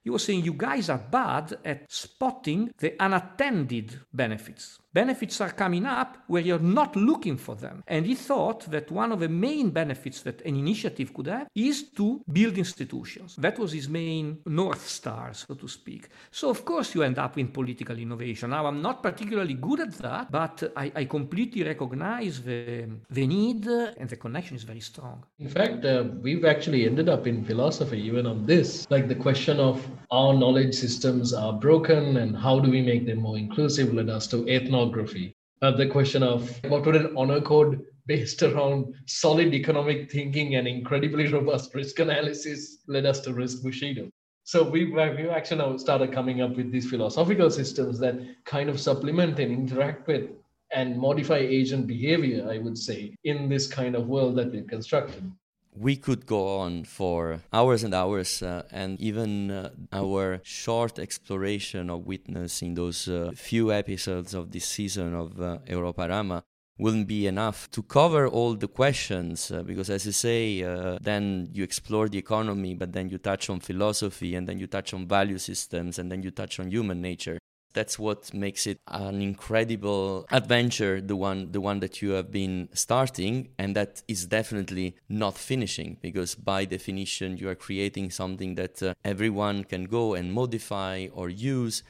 He 0.03 0.11
was 0.11 0.25
saying, 0.25 0.45
You 0.45 0.55
guys 0.55 0.89
are 0.89 0.99
bad 0.99 1.59
at 1.65 1.91
spotting 1.91 2.71
the 2.79 2.95
unattended 3.01 3.99
benefits. 4.13 4.79
Benefits 4.97 5.43
are 5.43 5.53
coming 5.53 5.85
up 5.85 6.17
where 6.27 6.41
you're 6.41 6.71
not 6.81 6.97
looking 6.97 7.37
for 7.37 7.55
them. 7.55 7.85
And 7.87 8.07
he 8.07 8.15
thought 8.15 8.61
that 8.71 8.91
one 8.91 9.13
of 9.13 9.21
the 9.21 9.29
main 9.29 9.69
benefits 9.69 10.23
that 10.23 10.41
an 10.49 10.57
initiative 10.57 11.13
could 11.13 11.27
have 11.27 11.49
is 11.55 11.91
to 11.99 12.23
build 12.33 12.57
institutions. 12.57 13.37
That 13.37 13.59
was 13.59 13.73
his 13.73 13.91
main 13.91 14.39
North 14.47 14.89
Star, 14.89 15.35
so 15.35 15.53
to 15.53 15.69
speak. 15.69 16.09
So, 16.31 16.49
of 16.49 16.65
course, 16.65 16.95
you 16.95 17.03
end 17.03 17.19
up 17.19 17.37
in 17.37 17.49
political 17.49 17.99
innovation. 17.99 18.49
Now, 18.51 18.65
I'm 18.65 18.81
not 18.81 19.03
particularly 19.03 19.53
good 19.69 19.81
at 19.81 19.93
that, 19.99 20.33
but 20.33 20.73
I, 20.75 20.91
I 21.01 21.05
completely 21.05 21.63
recognize 21.63 22.41
the, 22.41 22.89
the 23.11 23.27
need, 23.27 23.67
and 23.67 24.09
the 24.09 24.17
connection 24.17 24.57
is 24.57 24.63
very 24.63 24.81
strong. 24.81 25.25
In 25.39 25.51
fact, 25.51 25.85
uh, 25.85 26.05
we've 26.23 26.47
actually 26.47 26.87
ended 26.87 27.11
up 27.11 27.27
in 27.27 27.45
philosophy 27.45 28.01
even 28.01 28.25
on 28.25 28.47
this, 28.47 28.87
like 28.89 29.09
the 29.09 29.21
question 29.27 29.61
of 29.61 29.87
our 30.11 30.33
knowledge 30.33 30.75
systems 30.75 31.35
are 31.35 31.53
broken 31.53 32.17
and 32.17 32.35
how 32.35 32.59
do 32.59 32.71
we 32.71 32.81
make 32.81 33.05
them 33.05 33.19
more 33.19 33.37
inclusive 33.37 33.93
led 33.93 34.09
us 34.09 34.27
to 34.29 34.47
ethnography. 34.87 35.35
Uh, 35.63 35.71
the 35.71 35.87
question 35.87 36.23
of 36.23 36.61
what 36.65 36.85
would 36.85 36.97
an 36.97 37.17
honor 37.17 37.41
code 37.41 37.83
based 38.07 38.43
around 38.43 38.95
solid 39.07 39.53
economic 39.55 40.11
thinking 40.11 40.57
and 40.57 40.69
incredibly 40.69 41.27
robust 41.27 41.75
risk 41.75 41.99
analysis 41.99 42.79
led 42.87 43.07
us 43.07 43.21
to 43.21 43.33
risk 43.33 43.63
Bushido. 43.63 44.09
So 44.45 44.63
we've, 44.63 44.93
we've 44.93 45.31
actually 45.31 45.59
now 45.59 45.77
started 45.77 46.13
coming 46.13 46.41
up 46.41 46.57
with 46.57 46.71
these 46.71 46.89
philosophical 46.89 47.51
systems 47.51 47.99
that 47.99 48.17
kind 48.45 48.71
of 48.71 48.79
supplement 48.79 49.41
and 49.41 49.51
interact 49.53 50.07
with 50.07 50.31
and 50.73 50.99
modify 50.99 51.39
agent 51.39 51.87
behavior, 51.87 52.47
I 52.49 52.59
would 52.59 52.79
say, 52.79 53.17
in 53.25 53.49
this 53.49 53.67
kind 53.67 53.97
of 53.97 54.07
world 54.07 54.37
that 54.37 54.53
we've 54.53 54.67
constructed 54.67 55.33
we 55.79 55.97
could 55.97 56.27
go 56.27 56.59
on 56.59 56.85
for 56.85 57.41
hours 57.53 57.85
and 57.85 57.95
hours, 57.95 58.43
uh, 58.43 58.63
and 58.71 59.01
even 59.01 59.51
uh, 59.51 59.71
our 59.93 60.41
short 60.43 60.99
exploration 60.99 61.91
of 61.91 62.07
witness 62.07 62.63
in 62.63 62.75
those 62.75 63.09
uh, 63.09 63.33
few 63.35 63.73
episodes 63.73 64.35
of 64.35 64.51
this 64.53 64.65
season 64.65 65.15
of 65.15 65.41
uh, 65.41 65.59
Europarama 65.69 66.43
wouldn't 66.79 67.09
be 67.09 67.27
enough 67.27 67.71
to 67.71 67.83
cover 67.83 68.29
all 68.29 68.55
the 68.55 68.69
questions 68.69 69.51
uh, 69.51 69.63
because 69.63 69.89
as 69.89 70.05
you 70.05 70.13
say 70.13 70.63
uh, 70.63 70.99
then 71.01 71.49
you 71.53 71.65
explore 71.65 72.09
the 72.09 72.19
economy 72.19 72.75
but 72.75 72.93
then 72.93 73.09
you 73.09 73.17
touch 73.17 73.49
on 73.49 73.61
philosophy 73.61 74.35
and 74.35 74.47
then 74.47 74.59
you 74.59 74.67
touch 74.67 74.93
on 74.93 75.07
value 75.07 75.39
systems 75.39 75.99
and 75.99 76.13
then 76.13 76.23
you 76.23 76.31
touch 76.31 76.61
on 76.61 76.71
human 76.71 77.01
nature 77.01 77.39
that's 77.77 77.99
what 77.99 78.33
makes 78.33 78.67
it 78.67 78.79
an 78.89 79.21
incredible 79.21 80.27
adventure 80.33 80.99
the 80.99 81.15
one 81.15 81.53
the 81.53 81.61
one 81.61 81.79
that 81.81 82.01
you 82.01 82.11
have 82.13 82.33
been 82.33 82.69
starting 82.73 83.49
and 83.59 83.77
that 83.77 84.03
is 84.09 84.25
definitely 84.25 84.97
not 85.11 85.37
finishing 85.37 85.99
because 86.01 86.35
by 86.35 86.65
definition 86.65 87.37
you 87.37 87.47
are 87.51 87.55
creating 87.55 88.11
something 88.11 88.55
that 88.55 88.83
uh, 88.83 88.95
everyone 89.05 89.63
can 89.63 89.85
go 89.85 90.15
and 90.15 90.33
modify 90.33 91.07
or 91.13 91.29
use. 91.29 91.83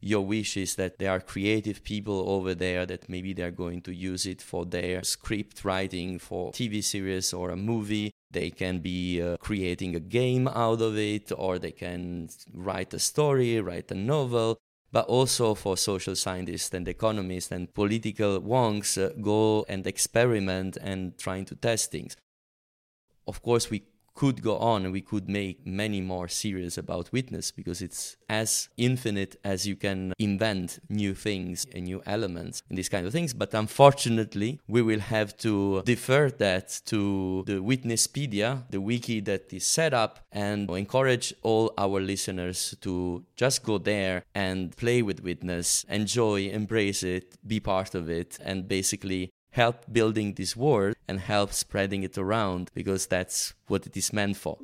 Your 0.00 0.24
wish 0.24 0.56
is 0.56 0.76
that 0.76 0.98
there 0.98 1.10
are 1.10 1.20
creative 1.20 1.82
people 1.82 2.30
over 2.30 2.54
there 2.54 2.86
that 2.86 3.08
maybe 3.08 3.32
they're 3.32 3.50
going 3.64 3.80
to 3.82 3.92
use 3.92 4.26
it 4.26 4.40
for 4.40 4.64
their 4.64 5.02
script 5.02 5.64
writing 5.64 6.20
for 6.20 6.52
TV 6.52 6.84
series 6.84 7.32
or 7.32 7.50
a 7.50 7.56
movie. 7.56 8.12
They 8.30 8.50
can 8.50 8.78
be 8.78 9.20
uh, 9.20 9.38
creating 9.38 9.96
a 9.96 10.00
game 10.00 10.46
out 10.46 10.80
of 10.82 10.96
it 10.96 11.32
or 11.36 11.58
they 11.58 11.72
can 11.72 12.28
write 12.52 12.94
a 12.94 12.98
story 12.98 13.60
write 13.60 13.90
a 13.90 13.94
novel 13.94 14.58
but 14.90 15.06
also 15.06 15.54
for 15.54 15.76
social 15.76 16.16
scientists 16.16 16.72
and 16.72 16.88
economists 16.88 17.52
and 17.52 17.72
political 17.74 18.40
wonks 18.40 18.96
uh, 19.02 19.12
go 19.20 19.64
and 19.68 19.86
experiment 19.86 20.76
and 20.80 21.16
trying 21.18 21.44
to 21.44 21.54
test 21.54 21.90
things. 21.90 22.16
Of 23.26 23.42
course, 23.42 23.70
we 23.70 23.84
could 24.18 24.42
go 24.42 24.56
on 24.58 24.90
we 24.90 25.00
could 25.00 25.28
make 25.28 25.64
many 25.64 26.00
more 26.00 26.26
series 26.26 26.76
about 26.76 27.12
witness 27.12 27.52
because 27.52 27.80
it's 27.80 28.16
as 28.28 28.68
infinite 28.76 29.36
as 29.44 29.64
you 29.64 29.76
can 29.76 30.12
invent 30.18 30.80
new 30.88 31.14
things 31.14 31.66
and 31.72 31.84
new 31.84 32.02
elements 32.04 32.62
and 32.68 32.76
these 32.76 32.88
kind 32.88 33.06
of 33.06 33.12
things. 33.12 33.32
But 33.32 33.54
unfortunately 33.54 34.60
we 34.66 34.82
will 34.82 35.04
have 35.16 35.36
to 35.38 35.82
defer 35.82 36.30
that 36.30 36.80
to 36.86 37.44
the 37.46 37.58
witnesspedia 37.70 38.48
the 38.70 38.80
wiki 38.80 39.20
that 39.20 39.52
is 39.52 39.64
set 39.64 39.94
up 39.94 40.18
and 40.32 40.68
encourage 40.70 41.32
all 41.42 41.72
our 41.78 42.00
listeners 42.00 42.74
to 42.80 43.24
just 43.36 43.62
go 43.62 43.78
there 43.78 44.24
and 44.34 44.76
play 44.76 45.00
with 45.02 45.22
witness 45.22 45.84
enjoy 45.88 46.38
embrace 46.60 47.02
it 47.02 47.36
be 47.46 47.60
part 47.60 47.94
of 47.94 48.10
it 48.10 48.38
and 48.44 48.68
basically 48.68 49.30
help 49.50 49.84
building 49.90 50.34
this 50.34 50.56
word 50.56 50.94
and 51.06 51.20
help 51.20 51.52
spreading 51.52 52.02
it 52.02 52.18
around 52.18 52.70
because 52.74 53.06
that's 53.06 53.54
what 53.66 53.86
it 53.86 53.96
is 53.96 54.12
meant 54.12 54.36
for. 54.36 54.58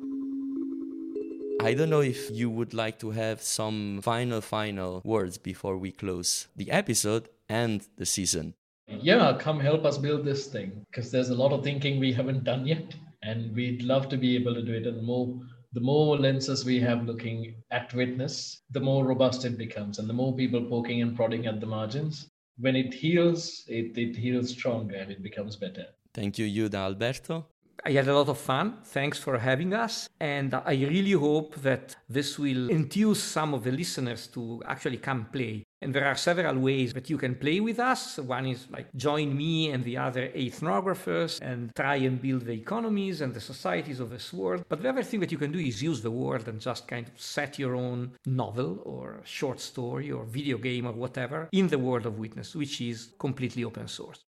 I 1.61 1.73
don't 1.73 1.89
know 1.89 2.01
if 2.01 2.29
you 2.31 2.49
would 2.49 2.73
like 2.73 2.99
to 2.99 3.11
have 3.11 3.41
some 3.41 4.01
final, 4.03 4.41
final 4.41 5.01
words 5.03 5.37
before 5.37 5.77
we 5.77 5.91
close 5.91 6.47
the 6.55 6.69
episode 6.69 7.29
and 7.49 7.87
the 7.97 8.05
season. 8.05 8.53
Yeah, 8.87 9.35
come 9.39 9.59
help 9.59 9.83
us 9.83 9.97
build 9.97 10.25
this 10.25 10.45
thing 10.47 10.85
because 10.91 11.09
there's 11.09 11.29
a 11.29 11.35
lot 11.35 11.53
of 11.53 11.63
thinking 11.63 11.99
we 11.99 12.13
haven't 12.13 12.43
done 12.43 12.67
yet, 12.67 12.93
and 13.23 13.55
we'd 13.55 13.81
love 13.81 14.09
to 14.09 14.17
be 14.17 14.35
able 14.35 14.53
to 14.53 14.61
do 14.61 14.73
it. 14.73 14.85
And 14.85 15.01
more, 15.01 15.39
the 15.73 15.79
more 15.79 16.17
lenses 16.17 16.65
we 16.65 16.79
have 16.81 17.05
looking 17.05 17.55
at 17.71 17.93
witness, 17.95 18.61
the 18.69 18.79
more 18.79 19.05
robust 19.05 19.43
it 19.43 19.57
becomes, 19.57 19.97
and 19.97 20.07
the 20.07 20.13
more 20.13 20.35
people 20.35 20.63
poking 20.69 21.01
and 21.01 21.15
prodding 21.15 21.47
at 21.47 21.59
the 21.59 21.65
margins, 21.65 22.29
when 22.57 22.75
it 22.75 22.93
heals, 22.93 23.63
it, 23.67 23.97
it 23.97 24.15
heals 24.15 24.49
stronger 24.49 24.95
and 24.95 25.11
it 25.11 25.21
becomes 25.21 25.55
better. 25.55 25.85
Thank 26.13 26.39
you, 26.39 26.45
Yudha 26.45 26.75
Alberto. 26.75 27.45
I 27.87 27.91
had 27.91 28.07
a 28.07 28.15
lot 28.15 28.29
of 28.29 28.39
fun. 28.39 28.79
Thanks 28.83 29.19
for 29.19 29.37
having 29.37 29.71
us. 29.75 30.09
And 30.19 30.55
I 30.55 30.73
really 30.73 31.11
hope 31.11 31.53
that 31.61 31.95
this 32.09 32.39
will 32.39 32.71
enthuse 32.71 33.21
some 33.21 33.53
of 33.53 33.63
the 33.63 33.71
listeners 33.71 34.25
to 34.29 34.63
actually 34.65 34.97
come 34.97 35.25
play. 35.31 35.63
And 35.83 35.93
there 35.93 36.07
are 36.07 36.15
several 36.15 36.57
ways 36.57 36.93
that 36.93 37.11
you 37.11 37.19
can 37.19 37.35
play 37.35 37.59
with 37.59 37.79
us. 37.79 38.17
One 38.17 38.47
is 38.47 38.65
like 38.71 38.91
join 38.95 39.37
me 39.37 39.69
and 39.69 39.83
the 39.83 39.97
other 39.97 40.29
ethnographers 40.29 41.39
and 41.41 41.75
try 41.75 41.97
and 41.97 42.19
build 42.19 42.45
the 42.45 42.53
economies 42.53 43.21
and 43.21 43.35
the 43.35 43.39
societies 43.39 43.99
of 43.99 44.09
this 44.09 44.33
world. 44.33 44.65
But 44.67 44.81
the 44.81 44.89
other 44.89 45.03
thing 45.03 45.19
that 45.19 45.31
you 45.31 45.37
can 45.37 45.51
do 45.51 45.59
is 45.59 45.83
use 45.83 46.01
the 46.01 46.09
world 46.09 46.47
and 46.47 46.59
just 46.59 46.87
kind 46.87 47.07
of 47.07 47.21
set 47.21 47.59
your 47.59 47.75
own 47.75 48.13
novel 48.25 48.79
or 48.83 49.21
short 49.25 49.59
story 49.59 50.11
or 50.11 50.23
video 50.23 50.57
game 50.57 50.87
or 50.87 50.93
whatever 50.93 51.49
in 51.51 51.67
the 51.67 51.77
world 51.77 52.07
of 52.07 52.17
witness, 52.17 52.55
which 52.55 52.81
is 52.81 53.11
completely 53.19 53.63
open 53.63 53.87
source. 53.87 54.23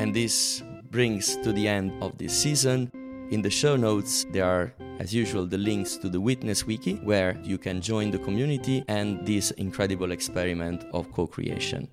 And 0.00 0.14
this 0.14 0.62
brings 0.92 1.36
to 1.38 1.52
the 1.52 1.66
end 1.66 1.90
of 2.02 2.16
this 2.18 2.32
season. 2.36 2.90
In 3.30 3.40
the 3.40 3.50
show 3.50 3.76
notes, 3.76 4.26
there 4.30 4.44
are, 4.44 4.74
as 4.98 5.12
usual, 5.14 5.46
the 5.46 5.56
links 5.56 5.96
to 5.96 6.10
the 6.10 6.20
Witness 6.20 6.66
Wiki, 6.66 6.96
where 6.96 7.40
you 7.42 7.56
can 7.56 7.80
join 7.80 8.10
the 8.10 8.18
community 8.18 8.84
and 8.88 9.26
this 9.26 9.50
incredible 9.52 10.12
experiment 10.12 10.84
of 10.92 11.10
co 11.10 11.26
creation. 11.26 11.88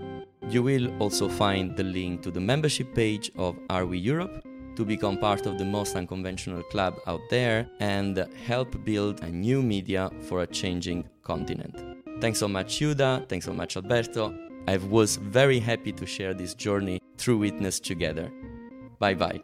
You 0.49 0.63
will 0.63 0.91
also 0.99 1.29
find 1.29 1.77
the 1.77 1.83
link 1.83 2.21
to 2.23 2.31
the 2.31 2.41
membership 2.41 2.93
page 2.93 3.31
of 3.37 3.57
Are 3.69 3.85
We 3.85 3.97
Europe 3.97 4.43
to 4.75 4.83
become 4.83 5.17
part 5.17 5.45
of 5.45 5.57
the 5.57 5.65
most 5.65 5.95
unconventional 5.95 6.63
club 6.63 6.99
out 7.07 7.21
there 7.29 7.67
and 7.79 8.27
help 8.45 8.83
build 8.83 9.21
a 9.23 9.29
new 9.29 9.61
media 9.61 10.11
for 10.27 10.41
a 10.41 10.47
changing 10.47 11.07
continent. 11.23 12.03
Thanks 12.19 12.39
so 12.39 12.49
much, 12.49 12.79
Yudha. 12.79 13.27
Thanks 13.29 13.45
so 13.45 13.53
much, 13.53 13.77
Alberto. 13.77 14.37
I 14.67 14.77
was 14.77 15.15
very 15.15 15.59
happy 15.59 15.93
to 15.93 16.05
share 16.05 16.33
this 16.33 16.53
journey 16.53 16.99
through 17.17 17.37
Witness 17.37 17.79
together. 17.79 18.29
Bye 18.99 19.13
bye. 19.13 19.41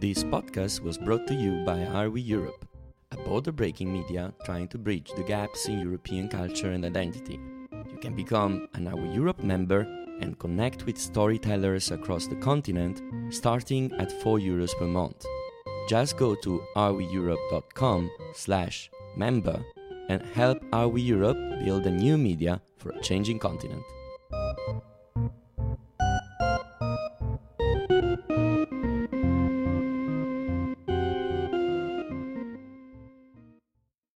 This 0.00 0.24
podcast 0.24 0.80
was 0.80 0.98
brought 0.98 1.28
to 1.28 1.34
you 1.34 1.64
by 1.64 1.84
Are 1.86 2.10
We 2.10 2.20
Europe, 2.22 2.66
a 3.12 3.16
border 3.18 3.52
breaking 3.52 3.92
media 3.92 4.32
trying 4.44 4.66
to 4.68 4.78
bridge 4.78 5.12
the 5.16 5.22
gaps 5.22 5.68
in 5.68 5.78
European 5.78 6.28
culture 6.28 6.72
and 6.72 6.84
identity. 6.84 7.38
You 7.72 7.98
can 8.00 8.16
become 8.16 8.66
an 8.74 8.88
Are 8.88 8.96
We 8.96 9.10
Europe 9.10 9.44
member 9.44 9.86
and 10.20 10.36
connect 10.40 10.86
with 10.86 10.98
storytellers 10.98 11.92
across 11.92 12.26
the 12.26 12.36
continent 12.36 13.00
starting 13.32 13.92
at 13.92 14.10
4 14.22 14.38
euros 14.38 14.76
per 14.76 14.86
month. 14.86 15.24
Just 15.88 16.16
go 16.16 16.34
to 16.34 16.62
areweeurope.com 16.74 18.10
slash 18.34 18.90
member 19.16 19.64
and 20.08 20.22
help 20.34 20.64
Are 20.72 20.88
We 20.88 21.02
Europe 21.02 21.38
build 21.64 21.86
a 21.86 21.90
new 21.90 22.18
media 22.18 22.60
for 22.78 22.90
a 22.90 23.00
changing 23.00 23.38
continent. 23.38 23.84
Thank 24.56 24.68
you. 24.68 24.89